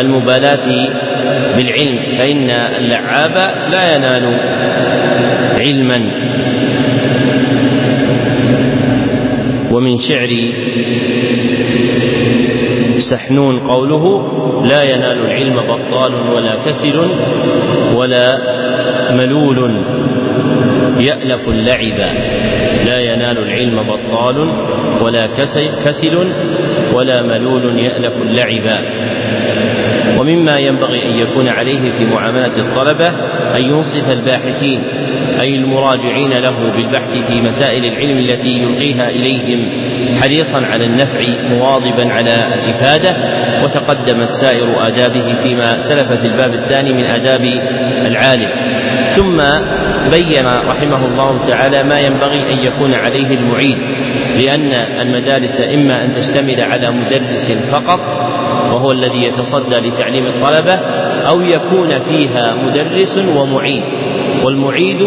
المبالاة 0.00 0.66
بالعلم. 1.56 1.98
فإن 2.18 2.50
اللعاب 2.50 3.36
لا 3.70 3.96
ينال 3.96 4.40
علما. 5.66 6.00
ومن 9.72 9.92
شعر 9.98 10.30
سحنون 12.98 13.58
قوله 13.58 14.04
لا 14.64 14.82
ينال 14.82 15.26
العلم 15.26 15.60
بطال 15.60 16.14
ولا 16.14 16.64
كسل 16.66 17.00
ولا 17.94 18.26
ملول 19.12 19.84
يألف 20.98 21.48
اللعب. 21.48 21.98
لا 22.86 23.00
ينال 23.00 23.38
العلم 23.38 23.82
بطال 23.82 24.38
ولا 25.02 25.26
كسل 25.84 26.32
ولا 26.94 27.22
ملول 27.22 27.78
يألف 27.78 28.14
اللعب. 28.22 28.84
ومما 30.18 30.58
ينبغي 30.58 31.06
أن 31.06 31.18
يكون 31.18 31.48
عليه 31.48 31.80
في 31.80 32.04
معاملة 32.10 32.58
الطلبة 32.58 33.08
أن 33.56 33.62
ينصف 33.62 34.18
الباحثين 34.18 34.82
أي 35.40 35.54
المراجعين 35.54 36.30
له 36.30 36.72
بالبحث 36.72 37.18
في 37.26 37.40
مسائل 37.40 37.84
العلم 37.84 38.18
التي 38.18 38.48
يلقيها 38.48 39.10
إليهم. 39.10 39.83
حريصا 40.22 40.66
على 40.66 40.84
النفع 40.84 41.20
مواظبا 41.48 42.12
على 42.12 42.34
الإفادة 42.54 43.16
وتقدمت 43.64 44.30
سائر 44.30 44.86
آدابه 44.86 45.34
فيما 45.34 45.78
سلف 45.78 46.12
في 46.12 46.26
الباب 46.26 46.54
الثاني 46.54 46.92
من 46.92 47.04
آداب 47.04 47.44
العالم. 48.06 48.50
ثم 49.04 49.42
بين 50.10 50.46
رحمه 50.46 51.06
الله 51.06 51.46
تعالى 51.46 51.82
ما 51.82 51.98
ينبغي 52.00 52.52
أن 52.52 52.58
يكون 52.58 52.94
عليه 52.94 53.34
المعيد 53.34 53.78
لأن 54.36 54.72
المدارس 55.00 55.60
إما 55.74 56.04
أن 56.04 56.14
تشتمل 56.14 56.60
على 56.60 56.90
مدرس 56.90 57.52
فقط 57.52 58.00
وهو 58.72 58.92
الذي 58.92 59.24
يتصدى 59.24 59.88
لتعليم 59.88 60.26
الطلبة 60.26 60.74
أو 61.28 61.40
يكون 61.40 61.98
فيها 61.98 62.54
مدرس 62.54 63.18
ومعيد 63.18 63.82
والمعيد 64.44 65.02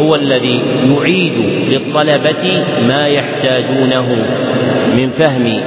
هو 0.00 0.14
الذي 0.14 0.60
يعيد 0.86 1.38
للطلبة 1.68 2.64
ما 2.80 3.06
يحتاجونه 3.06 4.06
من 4.94 5.10
فهم 5.10 5.60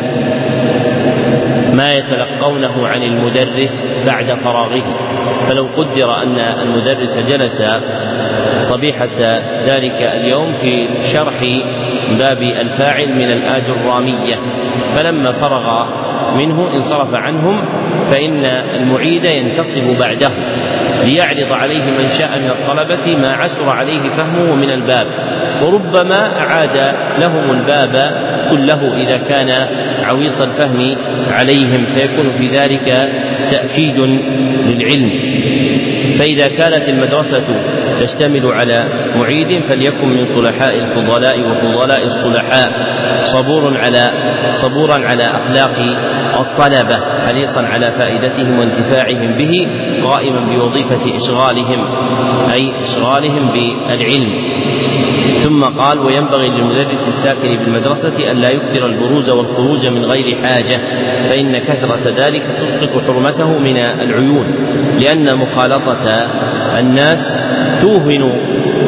ما 1.75 1.93
يتلقونه 1.93 2.87
عن 2.87 3.03
المدرس 3.03 3.95
بعد 4.05 4.25
فراغه. 4.25 4.83
فلو 5.47 5.67
قدر 5.77 6.23
أن 6.23 6.39
المدرس 6.39 7.17
جلس 7.17 7.63
صبيحة 8.57 9.09
ذلك 9.65 10.01
اليوم 10.01 10.53
في 10.53 10.87
شرح 11.01 11.39
باب 12.19 12.41
الفاعل 12.41 13.15
من 13.15 13.31
الآجرامية 13.31 14.35
فلما 14.95 15.31
فرغ 15.31 15.85
منه 16.37 16.75
انصرف 16.75 17.13
عنهم 17.13 17.65
فإن 18.11 18.45
المعيد 18.45 19.25
ينتصب 19.25 19.99
بعده. 19.99 20.31
ليعرض 21.03 21.51
عليه 21.51 21.83
من 21.83 22.07
شاء 22.07 22.39
من 22.39 22.49
الطلبة 22.49 23.15
ما 23.17 23.31
عسر 23.31 23.69
عليه 23.69 24.09
فهمه 24.09 24.55
من 24.55 24.69
الباب 24.71 25.07
وربما 25.61 26.43
أعاد 26.43 26.95
لهم 27.19 27.51
الباب 27.51 28.11
كله 28.49 28.93
إذا 29.03 29.17
كان 29.17 29.49
عويص 30.03 30.41
الفهم 30.41 30.95
عليهم 31.31 31.85
فيكون 31.85 32.29
في 32.37 32.49
ذلك 32.49 33.09
تأكيد 33.51 33.97
للعلم. 34.67 35.11
فإذا 36.19 36.47
كانت 36.47 36.89
المدرسة 36.89 37.43
تشتمل 37.99 38.51
على 38.51 38.85
معيد 39.15 39.63
فليكن 39.69 40.07
من 40.07 40.25
صلحاء 40.25 40.75
الفضلاء 40.79 41.39
وفضلاء 41.39 42.03
الصلحاء. 42.03 42.71
صبور 43.23 43.77
على 43.77 44.12
صبورا 44.51 45.07
على 45.07 45.23
أخلاق 45.23 45.75
الطلبة 46.39 46.97
حريصا 47.27 47.62
على 47.62 47.91
فائدتهم 47.91 48.60
وانتفاعهم 48.60 49.36
به 49.36 49.67
قائما 50.03 50.39
بوظيفة 50.39 51.15
إشغالهم 51.15 51.86
أي 52.53 52.71
إشغالهم 52.81 53.51
بالعلم. 53.51 54.51
ثم 55.36 55.63
قال 55.63 55.99
وينبغي 55.99 56.49
للمدرس 56.49 57.07
الساكن 57.07 57.49
بالمدرسة 57.49 58.31
أن 58.31 58.38
لا 58.38 58.49
يكثر 58.49 58.86
البروز 58.86 59.29
والخروج 59.29 59.88
من 59.88 60.05
غير 60.05 60.41
حاجة 60.43 60.77
فإن 61.29 61.57
كثرة 61.57 62.13
ذلك 62.17 62.43
تسقط 62.43 63.03
حرمته 63.07 63.57
من 63.57 63.77
العيون 63.77 64.75
لأن 64.99 65.38
مخالطة 65.38 66.07
الناس 66.79 67.45
توهن 67.82 68.32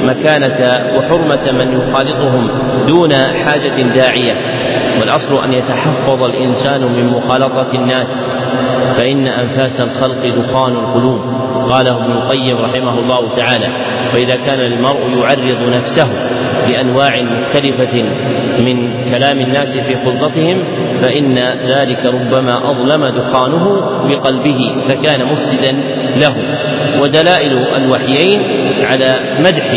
مكانة 0.06 0.60
وحرمة 0.98 1.52
من 1.52 1.82
يخالطهم 1.82 2.52
دون 2.88 3.14
حاجة 3.14 3.94
داعية. 3.96 4.34
والأصل 5.00 5.44
أن 5.44 5.54
يتحفظ 5.54 6.24
الإنسان 6.24 6.82
من 6.82 7.08
مخالطة 7.08 7.72
الناس 7.74 8.40
فإن 8.98 9.28
أنفاس 9.28 9.82
الخلق 9.82 10.26
دخان 10.26 10.76
القلوب. 10.76 11.20
قاله 11.72 12.06
ابن 12.06 12.12
القيم 12.12 12.58
رحمه 12.58 13.00
الله 13.00 13.36
تعالى 13.36 13.68
وإذا 14.14 14.36
كان 14.36 14.60
المرء 14.60 15.18
يعرض 15.18 15.70
نفسه 15.70 16.10
لأنواع 16.70 17.22
مختلفة 17.22 18.04
من 18.60 19.04
كلام 19.04 19.40
الناس 19.40 19.78
في 19.78 19.96
خلطتهم 20.06 20.64
فإن 21.02 21.38
ذلك 21.68 22.06
ربما 22.06 22.58
أظلم 22.72 23.08
دخانه 23.08 23.82
بقلبه 24.10 24.76
فكان 24.88 25.26
مفسدا 25.26 25.72
له. 26.16 26.36
ودلائل 27.02 27.52
الوحيين 27.52 28.42
على 28.86 29.16
مدح 29.40 29.72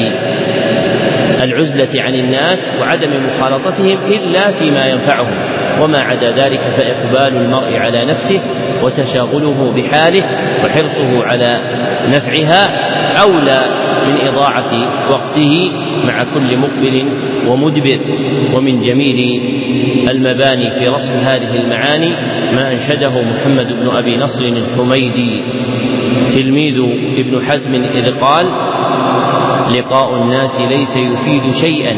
العزلة 1.42 2.03
عن 2.03 2.14
الناس 2.14 2.77
وعدم 2.81 3.27
مخالطتهم 3.27 3.99
إلا 4.12 4.59
فيما 4.59 4.87
ينفعهم. 4.87 5.57
وما 5.83 5.99
عدا 5.99 6.31
ذلك 6.31 6.61
فإقبال 6.61 7.37
المرء 7.37 7.77
على 7.77 8.05
نفسه 8.05 8.40
وتشاغله 8.83 9.72
بحاله 9.77 10.22
وحرصه 10.64 11.27
على 11.27 11.61
نفعها 12.09 12.86
أولى 13.23 13.87
من 14.07 14.29
إضاعة 14.29 14.73
وقته 15.11 15.71
مع 16.05 16.25
كل 16.35 16.57
مقبل 16.57 17.09
ومدبر 17.49 18.01
ومن 18.55 18.79
جميل 18.79 19.41
المباني 20.09 20.71
في 20.71 20.89
رسم 20.89 21.15
هذه 21.15 21.57
المعاني 21.57 22.11
ما 22.55 22.71
أنشده 22.71 23.23
محمد 23.23 23.67
بن 23.81 23.89
أبي 23.89 24.17
نصر 24.17 24.47
الحميدي. 24.47 25.43
تلميذ 26.31 26.79
ابن 27.19 27.47
حزم 27.47 27.75
إذ 27.75 28.15
قال 28.15 28.47
لقاء 29.79 30.23
الناس 30.23 30.61
ليس 30.61 30.97
يفيد 30.97 31.51
شيئا. 31.51 31.97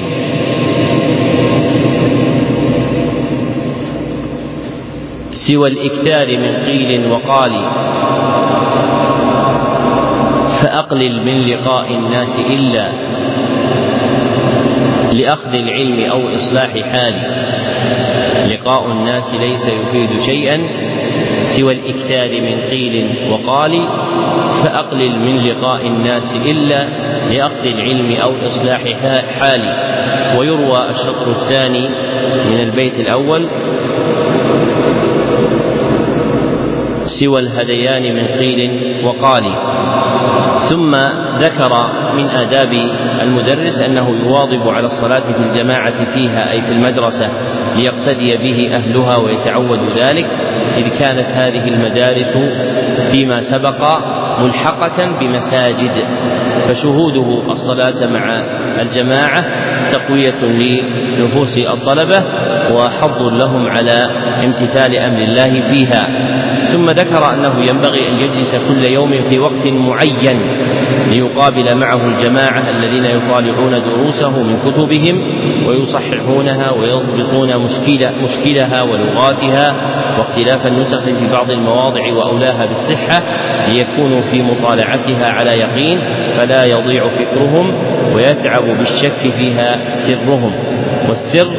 سوى 5.31 5.69
الإكثار 5.69 6.39
من 6.39 6.57
قيل 6.67 7.11
وقال 7.11 7.53
فأقلل 10.63 11.25
من 11.25 11.47
لقاء 11.49 11.95
الناس 11.95 12.41
إلا 12.41 12.89
لأخذ 15.13 15.55
العلم 15.55 16.11
أو 16.11 16.35
إصلاح 16.35 16.71
حال. 16.71 17.15
لقاء 18.51 18.93
الناس 18.93 19.35
ليس 19.35 19.69
يفيد 19.69 20.19
شيئا 20.19 20.61
سوى 21.43 21.73
الإكثار 21.73 22.41
من 22.41 22.61
قيل 22.71 23.09
وقال 23.31 23.87
فأقلل 24.63 25.19
من 25.19 25.37
لقاء 25.49 25.87
الناس 25.87 26.37
إلا 26.37 26.85
لأخذ 27.29 27.67
العلم 27.67 28.13
أو 28.13 28.37
إصلاح 28.37 28.83
حال. 29.41 29.63
ويروى 30.39 30.91
الشطر 30.91 31.31
الثاني 31.31 31.89
من 32.51 32.61
البيت 32.61 33.01
الأول 33.01 33.49
سوى 37.01 37.41
الهذيان 37.41 38.15
من 38.17 38.27
قيل 38.27 38.71
وقال. 39.05 39.45
ثم 40.69 40.95
ذكر 41.39 41.73
من 42.17 42.29
آداب 42.29 42.73
المدرس 43.23 43.83
أنه 43.83 44.09
يواظب 44.25 44.69
على 44.69 44.85
الصلاة 44.85 45.21
في 45.21 45.39
الجماعة 45.39 46.15
فيها 46.15 46.53
أي 46.53 46.63
في 46.63 46.73
المدرسة 46.73 47.29
ليقتدي 47.77 48.37
به 48.37 48.77
أهلها 48.77 49.19
ويتعودوا 49.19 49.95
ذلك 49.97 50.27
إذ 50.77 50.99
كانت 50.99 51.29
هذه 51.29 51.69
المدارس 51.69 52.39
فيما 53.13 53.41
سبق 53.41 53.99
ملحقة 54.39 55.19
بمساجد 55.21 56.05
فشهوده 56.69 57.53
الصلاة 57.53 58.07
مع 58.07 58.35
الجماعة 58.83 59.45
تقوية 59.93 60.45
لنفوس 61.19 61.59
الطلبة 61.59 62.25
وحظ 62.73 63.23
لهم 63.23 63.69
على 63.69 63.97
امتثال 64.45 64.97
أمر 64.97 65.19
الله 65.19 65.63
فيها. 65.63 66.09
ثم 66.73 66.91
ذكر 66.91 67.35
أنه 67.35 67.65
ينبغي 67.65 68.09
أن 68.09 68.15
يجلس 68.21 68.57
كل 68.57 68.85
يوم 68.85 69.11
في 69.11 69.39
وقت 69.39 69.67
معين 69.67 70.41
ليقابل 71.07 71.75
معه 71.75 72.09
الجماعة 72.09 72.71
الذين 72.71 73.05
يطالعون 73.05 73.83
دروسه 73.83 74.31
من 74.31 74.59
كتبهم 74.59 75.23
ويصححونها 75.67 76.71
ويضبطون 76.71 77.59
مشكلة 77.59 78.13
مشكلها 78.23 78.83
ولغاتها 78.83 79.75
واختلاف 80.19 80.67
النسخ 80.67 81.05
في 81.05 81.29
بعض 81.33 81.51
المواضع 81.51 82.13
وأولاها 82.13 82.67
بالصحة 82.67 83.23
ليكونوا 83.69 84.21
في 84.21 84.43
مطالعتها 84.43 85.27
على 85.27 85.51
يقين 85.51 86.01
فلا 86.37 86.65
يضيع 86.65 87.09
فكرهم 87.09 87.75
ويتعب 88.15 88.65
بالشك 88.77 89.21
فيها 89.39 89.97
سرهم 89.97 90.53
والسر 91.09 91.53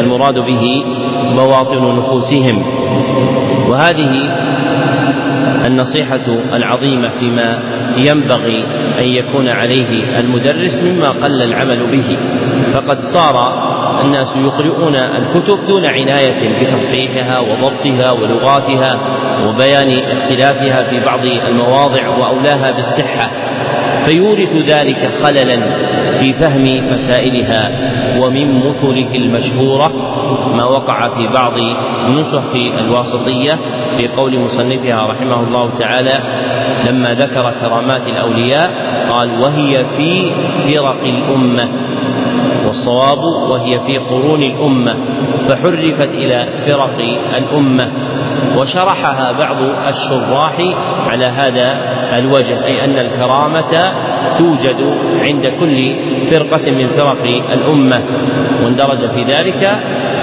المراد 0.00 0.38
به 0.38 0.84
مواطن 1.24 1.96
نفوسهم. 1.98 2.64
وهذه 3.68 4.12
النصيحة 5.66 6.26
العظيمة 6.56 7.08
فيما 7.08 7.62
ينبغي 7.96 8.64
أن 8.98 9.04
يكون 9.04 9.48
عليه 9.48 10.18
المدرس 10.18 10.82
مما 10.82 11.08
قل 11.08 11.42
العمل 11.42 11.86
به. 11.86 12.18
فقد 12.74 12.98
صار 12.98 13.34
الناس 14.04 14.36
يقرؤون 14.36 14.94
الكتب 14.96 15.66
دون 15.68 15.84
عناية 15.86 16.62
بتصحيحها 16.62 17.38
وضبطها 17.38 18.10
ولغاتها 18.12 19.00
وبيان 19.46 20.18
اختلافها 20.18 20.90
في 20.90 21.00
بعض 21.04 21.24
المواضع 21.24 22.08
وأولاها 22.08 22.70
بالصحة. 22.70 23.30
فيورث 24.06 24.56
ذلك 24.56 25.10
خللا 25.22 25.82
في 26.18 26.32
فهم 26.32 26.90
مسائلها 26.92 27.70
ومن 28.20 28.66
مثله 28.66 29.14
المشهورة 29.14 29.92
ما 30.56 30.64
وقع 30.64 30.98
في 30.98 31.28
بعض 31.34 31.54
نسخ 32.14 32.54
الواسطية 32.54 33.58
في 33.96 34.08
قول 34.08 34.40
مصنفها 34.40 35.06
رحمه 35.06 35.40
الله 35.40 35.70
تعالى 35.70 36.14
لما 36.88 37.14
ذكر 37.14 37.54
كرامات 37.60 38.06
الأولياء 38.06 38.70
قال 39.10 39.40
وهي 39.40 39.84
في 39.96 40.30
فرق 40.62 41.02
الأمة 41.04 41.68
والصواب 42.64 43.18
وهي 43.50 43.78
في 43.86 43.98
قرون 43.98 44.42
الأمة 44.42 44.96
فحرفت 45.48 46.14
إلى 46.14 46.46
فرق 46.66 46.98
الأمة 47.36 47.92
وشرحها 48.56 49.32
بعض 49.32 49.56
الشراح 49.88 50.56
على 51.06 51.24
هذا 51.24 51.78
الوجه 52.18 52.64
أي 52.64 52.84
أن 52.84 52.98
الكرامة 52.98 53.92
توجد 54.38 54.94
عند 55.20 55.46
كل 55.46 55.96
فرقة 56.30 56.70
من 56.70 56.86
فرق 56.86 57.24
الأمة 57.52 58.02
واندرج 58.64 59.06
في 59.06 59.24
ذلك 59.24 59.64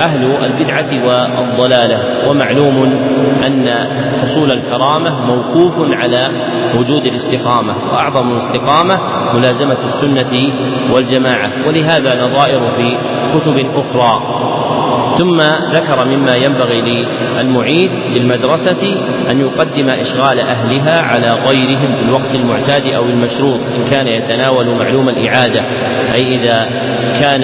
أهل 0.03 0.37
البدعة 0.43 0.89
والضلالة. 1.05 2.29
ومعلوم 2.29 2.83
أن 3.45 3.69
حصول 4.21 4.51
الكرامة 4.51 5.25
موقوف 5.25 5.75
على 5.79 6.27
وجود 6.77 7.05
الاستقامة 7.05 7.73
وأعظم 7.91 8.31
الاستقامة 8.31 8.99
ملازمة 9.33 9.77
السنة 9.83 10.53
والجماعة. 10.93 11.67
ولهذا 11.67 12.27
نظائر 12.27 12.67
في 12.67 12.97
كتب 13.35 13.57
أخرى 13.75 14.38
ثم 15.19 15.37
ذكر 15.73 16.07
مما 16.07 16.35
ينبغي 16.35 16.81
للمعيد 16.81 17.91
للمدرسة 17.91 18.81
أن 19.31 19.39
يقدم 19.39 19.89
إشغال 19.89 20.39
أهلها 20.39 21.01
على 21.01 21.33
غيرهم 21.33 21.95
في 21.95 22.01
الوقت 22.01 22.35
المعتاد 22.35 22.87
أو 22.87 23.05
المشروط 23.05 23.59
إن 23.59 23.89
كان 23.89 24.07
يتناول 24.07 24.75
معلوم 24.75 25.09
الإعادة 25.09 25.61
أي 26.13 26.35
إذا 26.35 26.69
كان 27.19 27.43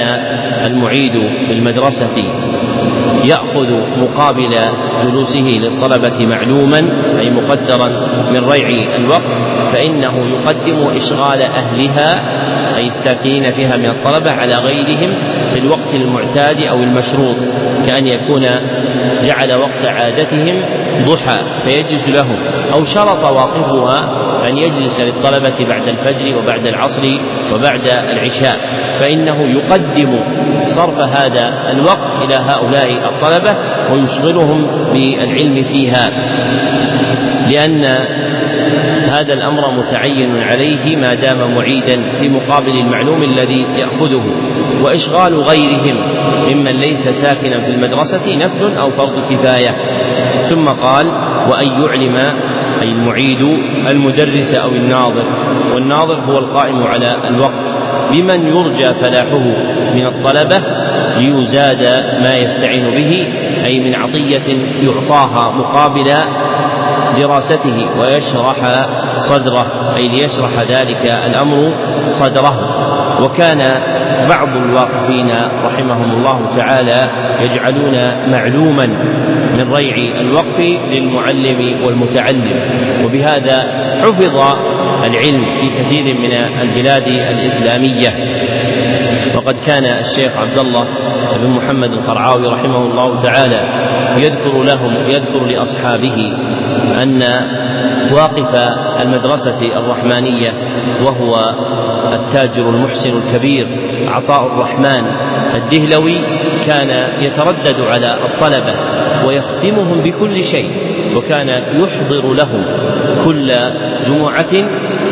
المعيد 0.65 1.11
في 1.45 1.51
المدرسة 1.51 2.15
يأخذ 3.23 3.71
مقابل 3.97 4.49
جلوسه 5.03 5.47
للطلبة 5.61 6.25
معلوما 6.25 6.79
أي 7.19 7.29
مقدرا 7.29 7.87
من 8.31 8.49
ريع 8.49 8.95
الوقت 8.95 9.55
فإنه 9.73 10.27
يقدم 10.29 10.87
إشغال 10.87 11.41
أهلها 11.41 12.45
أي 12.77 12.85
الساكنين 12.85 13.53
فيها 13.53 13.77
من 13.77 13.89
الطلبة 13.89 14.31
على 14.31 14.53
غيرهم 14.53 15.13
في 15.53 15.59
الوقت 15.59 15.93
المعتاد 15.93 16.61
أو 16.61 16.83
المشروط 16.83 17.35
كأن 17.85 18.07
يكون 18.07 18.45
جعل 19.21 19.53
وقت 19.59 19.85
عادتهم 19.85 20.63
ضحى 21.05 21.37
فيجلس 21.63 22.09
لهم 22.09 22.37
أو 22.75 22.83
شرط 22.83 23.31
واقفها 23.31 24.25
أن 24.49 24.57
يجلس 24.57 25.01
للطلبة 25.01 25.65
بعد 25.69 25.87
الفجر 25.87 26.37
وبعد 26.37 26.67
العصر 26.67 27.05
وبعد 27.53 27.87
العشاء. 27.87 28.74
فإنه 28.99 29.41
يقدم 29.41 30.19
صرف 30.65 30.97
هذا 30.99 31.71
الوقت 31.71 32.21
إلى 32.21 32.35
هؤلاء 32.35 33.09
الطلبة 33.09 33.57
ويشغلهم 33.91 34.65
بالعلم 34.93 35.63
فيها. 35.63 36.05
لأن 37.47 37.85
هذا 39.05 39.33
الأمر 39.33 39.71
متعين 39.71 40.37
عليه 40.37 40.95
ما 40.95 41.13
دام 41.13 41.55
معيدا 41.55 42.19
في 42.19 42.29
مقابل 42.29 42.77
المعلوم 42.77 43.23
الذي 43.23 43.61
يأخذه. 43.61 44.23
وإشغال 44.81 45.35
غيرهم 45.35 45.97
ممن 46.47 46.71
ليس 46.71 47.07
ساكنا 47.07 47.61
في 47.61 47.71
المدرسة 47.71 48.35
نفل 48.37 48.77
أو 48.77 48.91
فرض 48.91 49.19
كفاية. 49.33 49.75
ثم 50.41 50.65
قال 50.65 51.07
وأن 51.51 51.67
يعلم 51.67 52.15
أي 52.81 52.91
المعيد 52.91 53.41
المدرس 53.89 54.55
أو 54.55 54.69
الناظر. 54.69 55.25
والناظر 55.73 56.15
هو 56.15 56.37
القائم 56.37 56.83
على 56.83 57.27
الوقت. 57.27 57.74
بمن 58.11 58.47
يرجى 58.47 58.85
فلاحه 58.85 59.39
من 59.95 60.05
الطلبة 60.05 60.61
ليزاد 61.17 61.83
ما 62.23 62.33
يستعين 62.33 62.95
به 62.95 63.27
أي 63.67 63.79
من 63.79 63.95
عطية 63.95 64.57
يعطاها 64.83 65.51
مقابل 65.51 66.13
دراسته 67.17 67.99
ويشرح 67.99 68.73
صدره 69.19 69.95
أي 69.95 70.07
ليشرح 70.07 70.61
ذلك 70.61 71.05
الأمر 71.05 71.73
صدره. 72.09 72.85
وكان 73.23 73.57
بعض 74.29 74.57
الواقفين 74.57 75.31
رحمهم 75.65 76.11
الله 76.11 76.47
تعالى 76.57 77.09
يجعلون 77.39 77.95
معلوما 78.31 78.85
من 79.53 79.73
ريع 79.73 80.21
الوقف 80.21 80.59
للمعلم 80.91 81.85
والمتعلم 81.85 82.61
وبهذا 83.05 83.57
حفظ 84.01 84.37
العلم 85.05 85.45
في 85.61 85.83
كثير 85.83 86.13
من 86.19 86.33
البلاد 86.61 87.07
الإسلامية. 87.07 88.09
وقد 89.35 89.55
كان 89.59 89.83
الشيخ 89.85 90.37
عبد 90.37 90.59
الله 90.59 90.85
بن 91.41 91.49
محمد 91.49 91.91
القرعاوي 91.91 92.47
رحمه 92.47 92.85
الله 92.85 93.21
تعالى 93.21 93.61
يذكر 94.19 94.63
لهم 94.63 94.95
يذكر 94.95 95.45
لأصحابه 95.45 96.37
أن 97.03 97.23
واقف 98.13 98.71
المدرسة 99.01 99.77
الرحمانية 99.77 100.53
وهو 101.05 101.33
التاجر 102.13 102.69
المحسن 102.69 103.13
الكبير 103.17 103.67
عطاء 104.07 104.47
الرحمن 104.47 105.03
الدهلوي 105.55 106.21
كان 106.65 107.09
يتردد 107.21 107.81
على 107.81 108.17
الطلبة 108.25 108.73
ويخدمهم 109.25 110.03
بكل 110.03 110.43
شيء 110.43 110.71
وكان 111.17 111.49
يحضر 111.49 112.33
لهم 112.33 112.65
كل 113.25 113.53
جمعة 114.07 114.51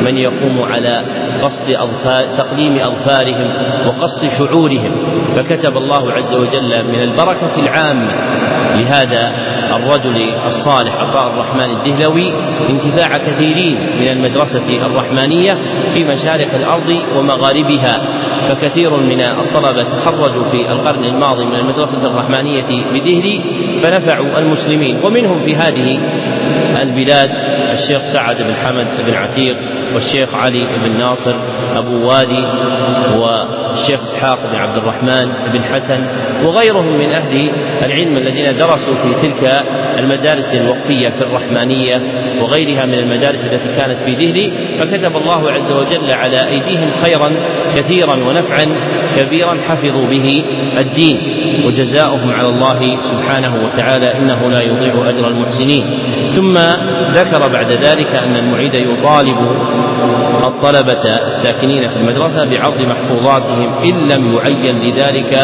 من 0.04 0.18
يقوم 0.18 0.62
على 0.62 1.06
قص 1.42 1.70
أظفار 1.70 2.26
تقليم 2.38 2.80
أظفارهم 2.80 3.54
وقص 3.88 4.26
شعورهم. 4.26 4.92
فكتب 5.36 5.78
الله 5.78 6.12
عز 6.12 6.36
وجل 6.36 6.84
من 6.88 7.02
البركة 7.02 7.56
العامة 7.56 8.14
لهذا 8.76 9.32
الرجل 9.76 10.34
الصالح 10.46 10.94
عطاء 10.96 11.34
الرحمن 11.34 11.78
الدهلوي 11.78 12.34
انتفاع 12.70 13.18
كثيرين 13.18 14.00
من 14.00 14.08
المدرسة 14.08 14.86
الرحمانية 14.86 15.54
في 15.94 16.04
مشارق 16.04 16.54
الأرض 16.56 16.98
ومغاربها 17.16 18.02
فكثير 18.50 18.98
من 18.98 19.22
الطلبة 19.22 19.84
تخرجوا 19.84 20.44
في 20.44 20.72
القرن 20.72 21.06
الماضي 21.06 21.46
من 21.46 21.56
المدرسة 21.56 22.08
الرحمانية 22.08 22.86
بدهلي 22.94 23.42
فنفعوا 23.84 24.40
المسلمين. 24.40 25.00
ومنهم 25.06 25.46
في 25.46 25.56
هذه 25.56 26.00
البلاد 26.82 27.30
الشيخ 27.72 28.02
سعد 28.02 28.38
بن 28.38 28.56
حمد 28.56 28.88
بن 29.06 29.14
عتيق 29.14 29.58
والشيخ 29.94 30.34
علي 30.34 30.66
بن 30.84 30.98
ناصر 30.98 31.36
أبو 31.76 32.08
وادي 32.08 32.46
والشيخ 33.18 34.02
إسحاق 34.02 34.40
بن 34.52 34.56
عبد 34.56 34.78
الرحمن 34.78 35.52
بن 35.54 35.64
حسن 35.64 36.06
وغيرهم 36.46 36.98
من 36.98 37.10
أهل 37.10 37.52
العلم 37.84 38.18
الذين 38.18 38.58
درسوا 38.58 38.96
في 38.96 39.14
تلك 39.22 39.64
المدارس 40.00 40.54
الوقفية 40.54 41.10
في 41.10 41.22
الرحمانية 41.22 42.02
وغيرها 42.42 42.86
من 42.86 42.94
المدارس 42.94 43.46
التي 43.46 43.82
كانت 43.82 44.00
في 44.00 44.16
دهلي 44.16 44.52
فكتب 44.80 45.18
الله 45.18 45.52
عز 45.52 45.72
وجل 45.72 46.12
على 46.12 46.48
أيديهم 46.48 46.92
خيرا 46.92 47.36
كثيرا 47.76 48.16
ونفعا 48.16 48.66
كبيرا 49.18 49.62
حفظوا 49.62 50.08
به 50.08 50.44
الدين 50.78 51.18
وجزاؤهم 51.66 52.32
على 52.32 52.50
الله 52.50 52.96
سبحانه 52.96 53.66
وتعالى 53.66 54.18
إنه 54.18 54.50
لا 54.50 54.62
يضيع 54.62 55.10
أجر 55.10 55.28
المحسنين. 55.28 55.84
ثم 56.36 56.54
ذكر 57.14 57.48
بعد 57.54 57.72
ذلك 57.72 58.08
أن 58.08 58.36
المعيد 58.36 58.74
يطالب 58.74 59.38
الطلبة 60.44 61.04
الساكنين 61.24 61.90
في 61.90 61.96
المدرسة 61.96 62.46
بعرض 62.46 62.82
محفوظاتهم 62.82 63.74
إن 63.84 64.08
لم 64.10 64.36
يعين 64.36 64.80
لذلك 64.80 65.38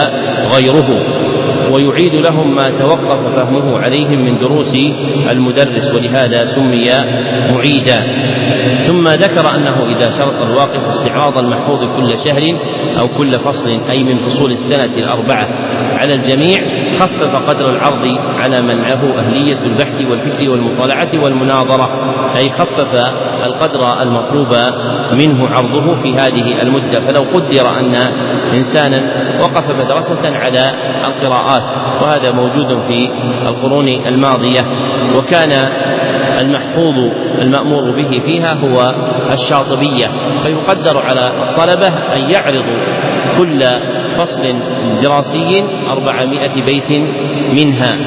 غيره 0.53 0.89
ويعيد 1.73 2.15
لهم 2.15 2.55
ما 2.55 2.69
توقف 2.69 3.35
فهمه 3.35 3.79
عليهم 3.79 4.25
من 4.25 4.37
دروس 4.37 4.75
المدرس 5.31 5.93
ولهذا 5.93 6.45
سمي 6.45 6.89
معيدا. 7.51 7.97
ثم 8.77 9.07
ذكر 9.07 9.55
أنه 9.55 9.85
إذا 9.85 10.07
شرط 10.07 10.41
الواقف 10.41 10.83
استعراض 10.83 11.37
المحفوظ 11.37 11.79
كل 11.97 12.19
شهر 12.19 12.41
أو 12.99 13.07
كل 13.07 13.31
فصل 13.31 13.69
أي 13.89 14.03
من 14.03 14.15
فصول 14.15 14.51
السنة 14.51 14.97
الأربعة 14.97 15.47
على 15.93 16.13
الجميع 16.13 16.61
خفف 16.99 17.49
قدر 17.49 17.69
العرض 17.69 18.17
على 18.39 18.61
من 18.61 18.81
له 18.81 19.19
أهلية 19.19 19.63
البحث 19.63 20.09
والفكر 20.09 20.49
والمطالعة 20.49 21.23
والمناظرة 21.23 21.89
أي 22.37 22.49
خفف 22.49 22.93
القدر 23.45 24.01
المطلوب 24.01 24.55
منه 25.13 25.47
عرضه 25.47 26.01
في 26.01 26.13
هذه 26.13 26.61
المدة. 26.61 26.99
فلو 26.99 27.21
قدر 27.33 27.79
أن 27.79 27.95
إنسانا 28.53 29.01
وقف 29.41 29.63
مدرسة 29.69 30.37
على 30.37 30.63
القراءات 31.07 31.63
وهذا 32.01 32.31
موجود 32.31 32.81
في 32.87 33.09
القرون 33.47 33.87
الماضية 33.87 34.61
وكان 35.17 35.51
المحفوظ 36.39 36.95
المأمور 37.41 37.91
به 37.91 38.21
فيها 38.25 38.53
هو 38.53 38.95
الشاطبية. 39.31 40.07
فيقدر 40.43 41.01
على 41.01 41.31
الطلبة 41.43 41.87
أن 41.87 42.31
يعرضوا 42.31 42.79
كل 43.37 43.63
فصل 44.19 44.43
دراسي 45.03 45.63
أربعمائة 45.89 46.63
بيت 46.65 46.91
منها. 47.57 47.97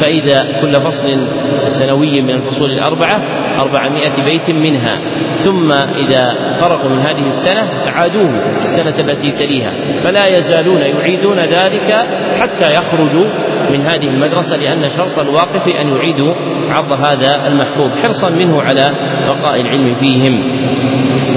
فإذا 0.00 0.60
كل 0.60 0.72
فصل 0.80 1.28
سنوي 1.68 2.20
من 2.22 2.30
الفصول 2.30 2.70
الأربعة 2.70 3.22
أربعمائة 3.60 4.24
بيت 4.24 4.50
منها. 4.50 4.98
ثم 5.32 5.72
إذا 5.72 6.56
فرغوا 6.60 6.90
من 6.90 6.98
هذه 6.98 7.26
السنة 7.26 7.62
أعادوه 7.86 8.58
السنة 8.58 8.98
التي 8.98 9.30
تليها. 9.30 9.72
فلا 10.04 10.36
يزالون 10.36 10.80
يعيدون 10.80 11.38
ذلك 11.38 11.94
حتى 12.40 12.72
يخرجوا 12.72 13.26
من 13.70 13.80
هذه 13.80 14.08
المدرسة 14.08 14.56
لأن 14.56 14.90
شرط 14.90 15.18
الواقف 15.18 15.68
أن 15.80 15.88
يعيدوا 15.96 16.34
عرض 16.72 16.92
هذا 16.92 17.46
المحفوظ 17.46 17.90
حرصا 18.02 18.30
منه 18.30 18.62
على 18.62 18.90
بقاء 19.26 19.60
العلم 19.60 19.94
فيهم. 20.00 20.60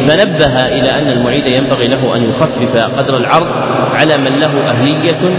فنبه 0.08 0.66
إلى 0.66 0.90
أن 0.90 1.08
المعيد 1.10 1.48
ينبغي 1.48 1.88
له 1.88 2.16
أن 2.16 2.24
يخفف 2.30 2.78
قدر 2.98 3.18
العرض 3.18 3.48
على 3.94 4.18
من 4.18 4.40
له 4.40 4.70
أهلية 4.70 5.36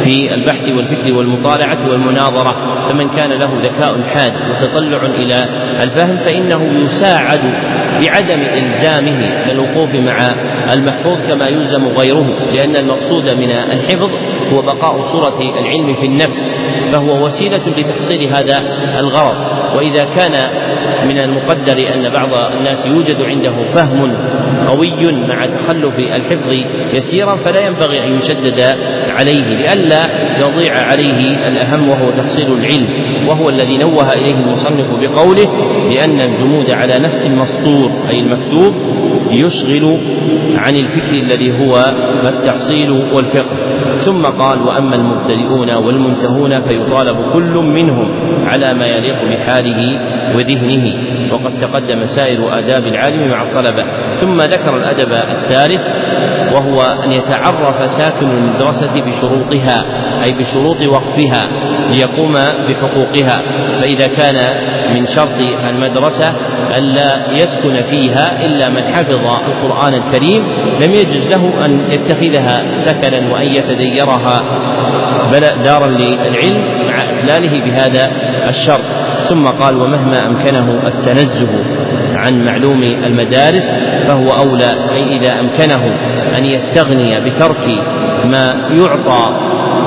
في 0.00 0.34
البحث 0.34 0.68
والفكر 0.68 1.14
والمطالعة 1.14 1.90
والمناظرة. 1.90 2.82
فمن 2.88 3.08
كان 3.08 3.32
له 3.32 3.62
ذكاء 3.62 4.02
حاد 4.02 4.32
وتطلع 4.50 5.06
إلى 5.06 5.48
الفهم 5.82 6.16
فإنه 6.16 6.82
يساعد 6.82 7.40
بعدم 8.02 8.40
إلزامه 8.40 9.44
للوقوف 9.52 9.94
مع 9.94 10.16
المحفوظ 10.72 11.28
كما 11.28 11.48
يلزم 11.48 11.86
غيره 11.86 12.50
لأن 12.52 12.76
المقصود 12.76 13.28
من 13.28 13.50
الحفظ 13.50 14.10
هو 14.52 14.62
بقاء 14.62 15.00
صورة 15.00 15.38
العلم 15.58 15.94
في 15.94 16.06
النفس 16.06 16.56
فهو 16.92 17.24
وسيلة 17.24 17.60
لتحصيل 17.78 18.28
هذا 18.28 18.56
الغرض. 18.98 19.36
وإذا 19.76 20.04
كان 20.04 20.32
من 21.08 21.18
المقدر 21.18 21.94
أن 21.94 22.12
بعض 22.12 22.52
الناس 22.52 22.86
يوجد 22.86 23.22
عنده 23.22 23.52
فهم 23.74 24.16
قوي 24.66 25.12
مع 25.12 25.40
تخلف 25.40 25.98
الحفظ 25.98 26.52
يسيرا 26.94 27.36
فلا 27.36 27.66
ينبغي 27.66 28.04
أن 28.06 28.16
يشدد 28.16 28.60
عليه 29.08 29.56
لئلا 29.56 30.00
يضيع 30.40 30.74
عليه 30.74 31.48
الأهم 31.48 31.88
وهو 31.88 32.10
تحصيل 32.10 32.52
العلم. 32.52 32.88
وهو 33.28 33.48
الذي 33.48 33.76
نوه 33.78 34.12
إليه 34.12 34.34
المصنف 34.34 35.00
بقوله 35.00 35.46
لأن 35.94 36.20
الجمود 36.20 36.70
على 36.70 36.94
نفس 36.98 37.26
المسطور 37.26 37.90
أي 38.08 38.20
المكتوب 38.20 38.74
يشغل 39.30 39.98
عن 40.56 40.76
الفكر 40.76 41.14
الذي 41.14 41.52
هو 41.52 41.84
التحصيل 42.24 42.90
والفقه. 42.90 43.56
ثم 44.04 44.26
قال 44.26 44.62
وأما 44.62 44.96
المبتدئون 44.96 45.74
والمنتهون 45.74 46.60
فيطالب 46.60 47.16
كل 47.32 47.54
منهم 47.54 48.08
على 48.46 48.74
ما 48.74 48.86
يليق 48.86 49.24
بحاله 49.24 50.00
وذهنه. 50.36 50.86
وقد 51.32 51.60
تقدم 51.60 52.02
سائر 52.02 52.58
آداب 52.58 52.86
العالم 52.86 53.28
مع 53.28 53.42
الطلبة. 53.42 53.84
ثم 54.20 54.36
ذكر 54.36 54.76
الأدب 54.76 55.12
الثالث 55.12 55.82
وهو 56.54 56.82
أن 57.04 57.12
يتعرف 57.12 57.86
ساكن 57.86 58.30
المدرسة 58.30 59.00
بشروطها 59.00 59.84
أي 60.24 60.32
بشروط 60.32 60.76
وقفها 60.92 61.42
ليقوم 61.90 62.32
بحقوقها. 62.68 63.42
فإذا 63.80 64.06
كان 64.06 64.36
من 64.94 65.06
شرط 65.06 65.38
المدرسة 65.68 66.34
ألا 66.78 67.30
يسكن 67.30 67.82
فيها 67.82 68.46
إلا 68.46 68.68
من 68.68 68.82
حفظ 68.82 69.12
القرآن 69.48 69.94
الكريم 69.94 70.42
لم 70.80 70.92
يجز 70.92 71.28
له 71.30 71.64
أن 71.64 71.90
يتخذها 71.90 72.62
سكنا 72.74 73.32
وأن 73.32 73.46
يتديرها. 73.46 74.38
دارا 75.64 75.86
للعلم 75.86 76.86
مع 76.86 77.10
إدلاله 77.10 77.64
بهذا 77.64 78.02
الشرط. 78.48 78.84
ثم 79.20 79.46
قال 79.46 79.76
ومهما 79.76 80.26
أمكنه 80.26 80.86
التنزه 80.86 81.64
عن 82.14 82.44
معلوم 82.44 82.82
المدارس 82.82 83.84
فهو 84.08 84.30
أولى 84.30 84.90
أي 84.92 85.16
إذا 85.16 85.40
أمكنه 85.40 85.84
أن 86.38 86.44
يستغني 86.44 87.20
بترك 87.20 87.66
ما 88.24 88.68
يعطى 88.70 89.41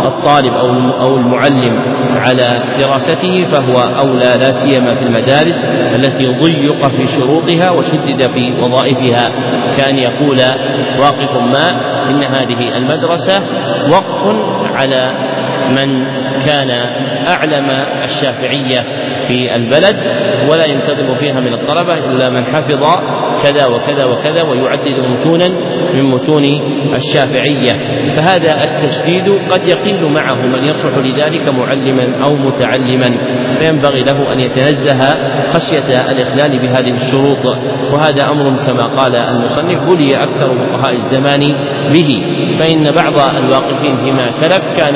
الطالب 0.05 0.53
أو 0.53 0.69
أو 1.05 1.17
المعلم 1.17 1.81
على 2.15 2.63
دراسته 2.79 3.47
فهو 3.51 3.75
أولى 3.99 4.37
لا 4.39 4.51
سيما 4.51 4.95
في 4.95 5.01
المدارس 5.01 5.65
التي 5.95 6.25
ضيق 6.25 6.87
في 6.87 7.07
شروطها 7.07 7.71
وشدد 7.71 8.31
في 8.33 8.53
وظائفها. 8.61 9.31
كأن 9.77 9.97
يقول 9.97 10.37
واقف 10.99 11.31
ما 11.31 11.95
إن 12.09 12.23
هذه 12.23 12.77
المدرسة 12.77 13.41
وقف 13.91 14.35
على 14.75 15.11
من 15.69 16.07
كان 16.45 16.69
أعلم 17.27 17.69
الشافعية 18.03 18.79
في 19.27 19.55
البلد 19.55 19.95
ولا 20.49 20.65
ينتظم 20.65 21.15
فيها 21.15 21.39
من 21.39 21.53
الطلبة 21.53 21.93
إلا 21.99 22.29
من 22.29 22.45
حفظ 22.45 22.85
كذا 23.45 23.65
وكذا 23.65 24.05
وكذا 24.05 24.41
ويعدد 24.41 24.99
متونا 24.99 25.49
من 25.93 26.03
متون 26.03 26.43
الشافعية. 26.95 27.73
فهذا 28.15 28.63
التشديد 28.63 29.29
قد 29.51 29.67
يقل 29.67 30.09
معه 30.11 30.35
من 30.35 30.63
يصلح 30.63 30.97
لذلك 30.97 31.49
معلما 31.49 32.23
أو 32.23 32.35
متعلما. 32.35 33.09
فينبغي 33.59 34.03
له 34.03 34.33
أن 34.33 34.39
يتنزه 34.39 34.99
خشية 35.53 36.11
الإخلال 36.11 36.59
بهذه 36.59 36.93
الشروط. 36.95 37.45
وهذا 37.93 38.23
أمر 38.29 38.65
كما 38.65 38.85
قال 38.87 39.15
المصنف 39.15 39.79
بلي 39.83 40.23
أكثر 40.23 40.55
فقهاء 40.55 40.95
الزمان 40.95 41.41
به. 41.93 42.25
فإن 42.59 42.91
بعض 42.91 43.35
الواقفين 43.35 43.97
فيما 43.97 44.27
سلف 44.27 44.61
كان 44.77 44.95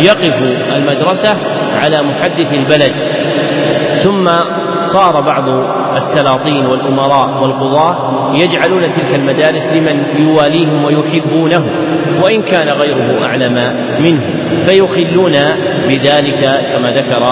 يقف 0.00 0.34
المدرسة 0.76 1.36
على 1.76 2.02
محدث 2.02 2.52
البلد. 2.52 2.92
ثم 3.96 4.28
صار 4.96 5.20
بعض 5.20 5.48
السلاطين 5.96 6.66
والأمراء 6.66 7.42
والقضاة 7.42 7.96
يجعلون 8.34 8.82
تلك 8.92 9.14
المدارس 9.14 9.72
لمن 9.72 9.96
يواليهم 10.26 10.84
ويحبونه. 10.84 11.64
وإن 12.24 12.42
كان 12.42 12.68
غيره 12.68 13.24
أعلم 13.26 13.54
منه. 14.00 14.22
فيخلون 14.66 15.32
بذلك 15.88 16.42
كما 16.72 16.90
ذكر 16.90 17.22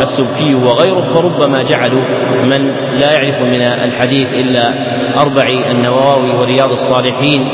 السبكي 0.00 0.54
وغيره 0.54 1.14
فربما 1.14 1.62
جعلوا 1.62 2.02
من 2.42 2.66
لا 3.00 3.12
يعرف 3.12 3.42
من 3.42 3.62
الحديث 3.62 4.28
إلا 4.28 4.74
أربع 5.20 5.46
النووي 5.70 6.30
ورياض 6.30 6.70
الصالحين 6.70 7.48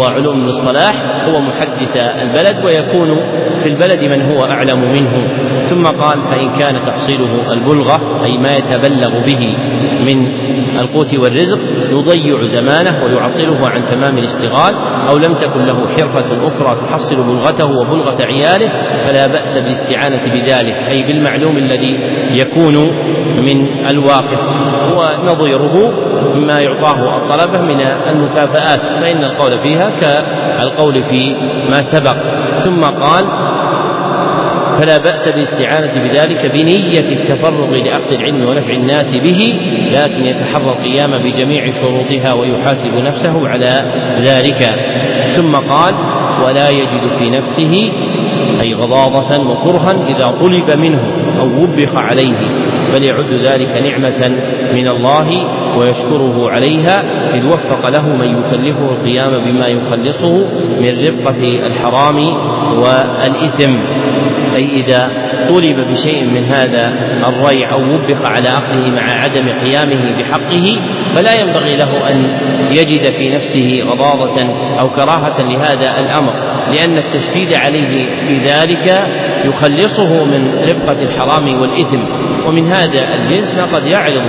وعلوم 0.00 0.44
الصلاح 0.44 0.94
هو 1.28 1.40
محدث 1.40 1.96
البلد 1.96 2.64
ويكون 2.64 3.20
في 3.62 3.68
البلد 3.68 4.00
من 4.00 4.22
هو 4.22 4.44
أعلم 4.44 4.92
منه. 4.92 5.14
ثم 5.62 5.84
قال 5.84 6.22
فإن 6.30 6.48
كان 6.58 6.86
تحصيله 6.86 7.52
البلغة 7.52 8.24
أي 8.24 8.38
ما 8.38 8.50
يتبلغ 8.56 9.24
به 9.26 9.56
من 10.00 10.44
القوت 10.78 11.14
والرزق 11.14 11.58
يضيع 11.90 12.42
زمانه 12.42 13.04
ويعطله 13.04 13.68
عن 13.68 13.84
تمام 13.84 14.18
الاشتغال 14.18 14.74
أو 15.10 15.16
لم 15.16 15.34
تكن 15.34 15.64
له 15.64 15.88
حرفة 15.88 16.48
أخرى 16.48 16.76
تحصل 16.86 17.16
بلغته 17.16 17.66
وبلغة 17.66 18.24
عياله 18.24 18.68
فلا 19.06 19.26
بأس 19.26 19.58
بالاستعانة 19.58 20.22
بذلك 20.32 20.74
أي 20.88 21.02
بالمعلوم 21.02 21.56
الذي 21.58 21.98
يكون 22.30 22.74
من 23.36 23.86
الواقف. 23.90 24.40
ونظيره 24.94 25.90
مما 26.34 26.60
يعطاه 26.60 27.16
الطلبة 27.16 27.60
من 27.60 27.80
المكافآت 28.08 28.86
فإن 28.86 29.24
القول 29.24 29.58
فيها 29.58 29.90
كالقول 30.00 30.94
في 30.94 31.34
ما 31.70 31.82
سبق. 31.82 32.16
ثم 32.58 32.80
قال 32.80 33.53
فلا 34.78 34.98
بأس 34.98 35.24
بالاستعانة 35.28 36.02
بذلك 36.02 36.52
بنية 36.52 37.12
التفرغ 37.12 37.70
لأخذ 37.70 38.12
العلم 38.12 38.48
ونفع 38.48 38.72
الناس 38.72 39.16
به 39.16 39.60
لكن 39.90 40.24
يتحرى 40.24 40.70
القيام 40.70 41.22
بجميع 41.22 41.66
شروطها 41.80 42.34
ويحاسب 42.34 42.94
نفسه 42.94 43.48
على 43.48 43.92
ذلك. 44.20 44.70
ثم 45.26 45.52
قال 45.52 45.94
ولا 46.46 46.70
يجد 46.70 47.18
في 47.18 47.30
نفسه 47.30 47.92
أي 48.60 48.74
غضاضة 48.74 49.50
وكرها 49.50 49.92
إذا 49.92 50.38
طلب 50.40 50.78
منه 50.78 51.02
أو 51.40 51.46
وبخ 51.46 51.92
عليه 51.94 52.36
بل 52.94 53.02
يعد 53.02 53.32
ذلك 53.32 53.82
نعمة 53.82 54.28
من 54.74 54.88
الله 54.88 55.26
ويشكره 55.78 56.50
عليها 56.50 57.04
إذ 57.34 57.46
وفق 57.46 57.88
له 57.88 58.08
من 58.08 58.38
يكلفه 58.38 58.92
القيام 58.92 59.44
بما 59.44 59.66
يخلصه 59.66 60.34
من 60.80 60.98
رقة 61.06 61.66
الحرام 61.66 62.18
والإثم. 62.78 63.72
أي 64.56 64.80
إذا 64.80 65.10
طلب 65.48 65.88
بشيء 65.88 66.24
من 66.24 66.44
هذا 66.44 66.82
الريع 67.28 67.72
أو 67.72 67.94
وبخ 67.94 68.18
على 68.18 68.48
أخذه 68.48 68.90
مع 68.90 69.02
عدم 69.02 69.48
قيامه 69.48 70.16
بحقه 70.18 70.80
فلا 71.14 71.40
ينبغي 71.40 71.70
له 71.70 72.10
أن 72.10 72.38
يجد 72.70 73.10
في 73.10 73.28
نفسه 73.28 73.82
غضاضة 73.82 74.42
أو 74.80 74.88
كراهة 74.88 75.42
لهذا 75.42 75.98
الأمر 76.00 76.54
لأن 76.72 76.98
التشديد 76.98 77.52
عليه 77.52 78.06
بذلك 78.28 79.06
يخلصه 79.44 80.24
من 80.24 80.54
رفقة 80.58 81.02
الحرام 81.02 81.60
والإثم. 81.60 82.00
ومن 82.46 82.66
هذا 82.66 83.14
الجنس 83.14 83.54
ما 83.54 83.64
قد 83.64 83.86
يعرض 83.86 84.22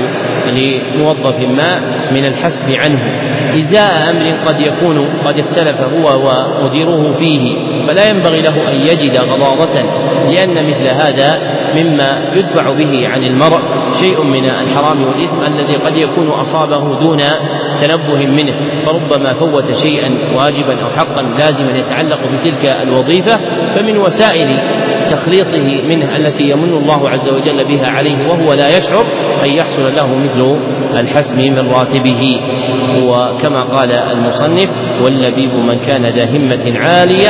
لموظف 0.48 1.36
ما 1.40 1.80
من 2.12 2.26
الحسب 2.26 2.70
عنه. 2.70 3.35
إزاء 3.56 4.10
أمر 4.10 4.48
قد 4.48 4.60
يكون 4.62 5.00
قد 5.26 5.40
اختلف 5.40 5.82
هو 5.82 6.30
ومديره 6.62 7.18
فيه 7.20 7.56
فلا 7.88 8.10
ينبغي 8.10 8.42
له 8.42 8.72
أن 8.72 8.76
يجد 8.76 9.18
غضاضة 9.18 9.74
لأن 10.30 10.68
مثل 10.68 10.88
هذا 10.88 11.42
مما 11.82 12.32
يدفع 12.36 12.72
به 12.72 13.08
عن 13.08 13.24
المرء 13.24 13.62
شيء 14.00 14.24
من 14.24 14.46
الحرام 14.46 15.04
والإثم 15.04 15.44
الذي 15.44 15.76
قد 15.76 15.98
يكون 15.98 16.30
أصابه 16.30 17.00
دون 17.00 17.22
تنبه 17.84 18.26
منه 18.26 18.54
فربما 18.86 19.34
فوت 19.34 19.72
شيئا 19.72 20.18
واجبا 20.38 20.82
أو 20.84 20.90
حقا 20.90 21.22
لازما 21.22 21.78
يتعلق 21.78 22.20
بتلك 22.28 22.66
الوظيفة 22.66 23.40
فمن 23.76 23.98
وسائل 23.98 24.48
تخليصه 25.12 25.88
منه 25.88 26.16
التي 26.16 26.50
يمن 26.50 26.74
الله 26.74 27.10
عز 27.10 27.30
وجل 27.30 27.66
بها 27.66 27.92
عليه 27.92 28.28
وهو 28.28 28.54
لا 28.54 28.78
يشعر 28.78 29.06
أن 29.44 29.54
يحصل 29.54 29.96
له 29.96 30.16
مثل 30.16 30.58
الحسم 31.00 31.38
من 31.38 31.70
راتبه. 31.70 32.42
وكما 33.04 33.64
قال 33.64 33.92
المصنف 33.92 34.70
واللبيب 35.02 35.54
من 35.54 35.80
كان 35.80 36.06
ذا 36.06 36.38
همة 36.38 36.80
عالية 36.80 37.30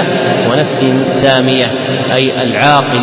ونفس 0.49 0.85
سامية. 1.07 1.65
أي 2.13 2.43
العاقل 2.43 3.01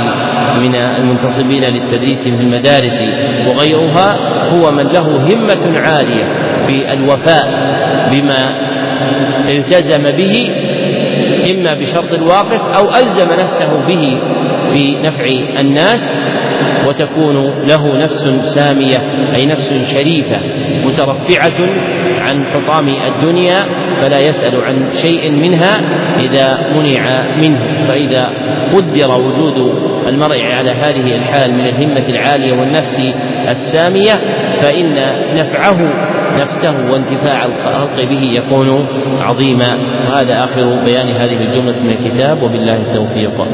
من 0.60 0.74
المنتصبين 0.74 1.64
للتدريس 1.64 2.28
في 2.28 2.42
المدارس 2.42 3.04
وغيرها 3.46 4.18
هو 4.48 4.70
من 4.70 4.86
له 4.86 5.34
همة 5.34 5.78
عالية 5.78 6.24
في 6.66 6.92
الوفاء 6.92 7.44
بما 8.10 8.72
التزم 9.48 10.02
به 10.02 10.54
إما 11.52 11.74
بشرط 11.74 12.12
الواقف 12.12 12.60
أو 12.78 12.90
ألزم 12.90 13.32
نفسه 13.32 13.86
به 13.86 14.18
في 14.72 14.98
نفع 15.00 15.24
الناس 15.60 16.18
وتكون 16.86 17.66
له 17.68 17.96
نفس 17.96 18.28
سامية 18.40 18.98
أي 19.36 19.46
نفس 19.46 19.74
شريفة 19.94 20.40
مترفعة 20.84 21.68
عن 22.20 22.44
حطام 22.46 22.88
الدنيا 22.88 23.64
فلا 24.02 24.20
يسأل 24.20 24.64
عن 24.64 24.92
شيء 24.92 25.32
منها 25.32 25.80
إذا 26.18 26.54
منع 26.78 27.36
منه. 27.36 27.88
فإذا 27.88 28.30
قدر 28.74 29.20
وجود 29.20 29.74
المرء 30.08 30.40
على 30.54 30.70
هذه 30.70 31.16
الحال 31.16 31.54
من 31.54 31.66
الهمة 31.66 32.06
العالية 32.08 32.52
والنفس 32.52 33.00
السامية 33.48 34.12
فإن 34.62 34.94
نفعه 35.34 35.76
نفسه 36.36 36.92
وانتفاع 36.92 37.36
الخلق 37.44 38.08
به 38.08 38.22
يكون 38.22 38.86
عظيما. 39.18 39.70
وهذا 40.08 40.44
آخر 40.44 40.84
بيان 40.84 41.08
هذه 41.08 41.42
الجملة 41.42 41.80
من 41.80 41.90
الكتاب. 41.90 42.42
وبالله 42.42 42.76
التوفيق. 42.76 43.46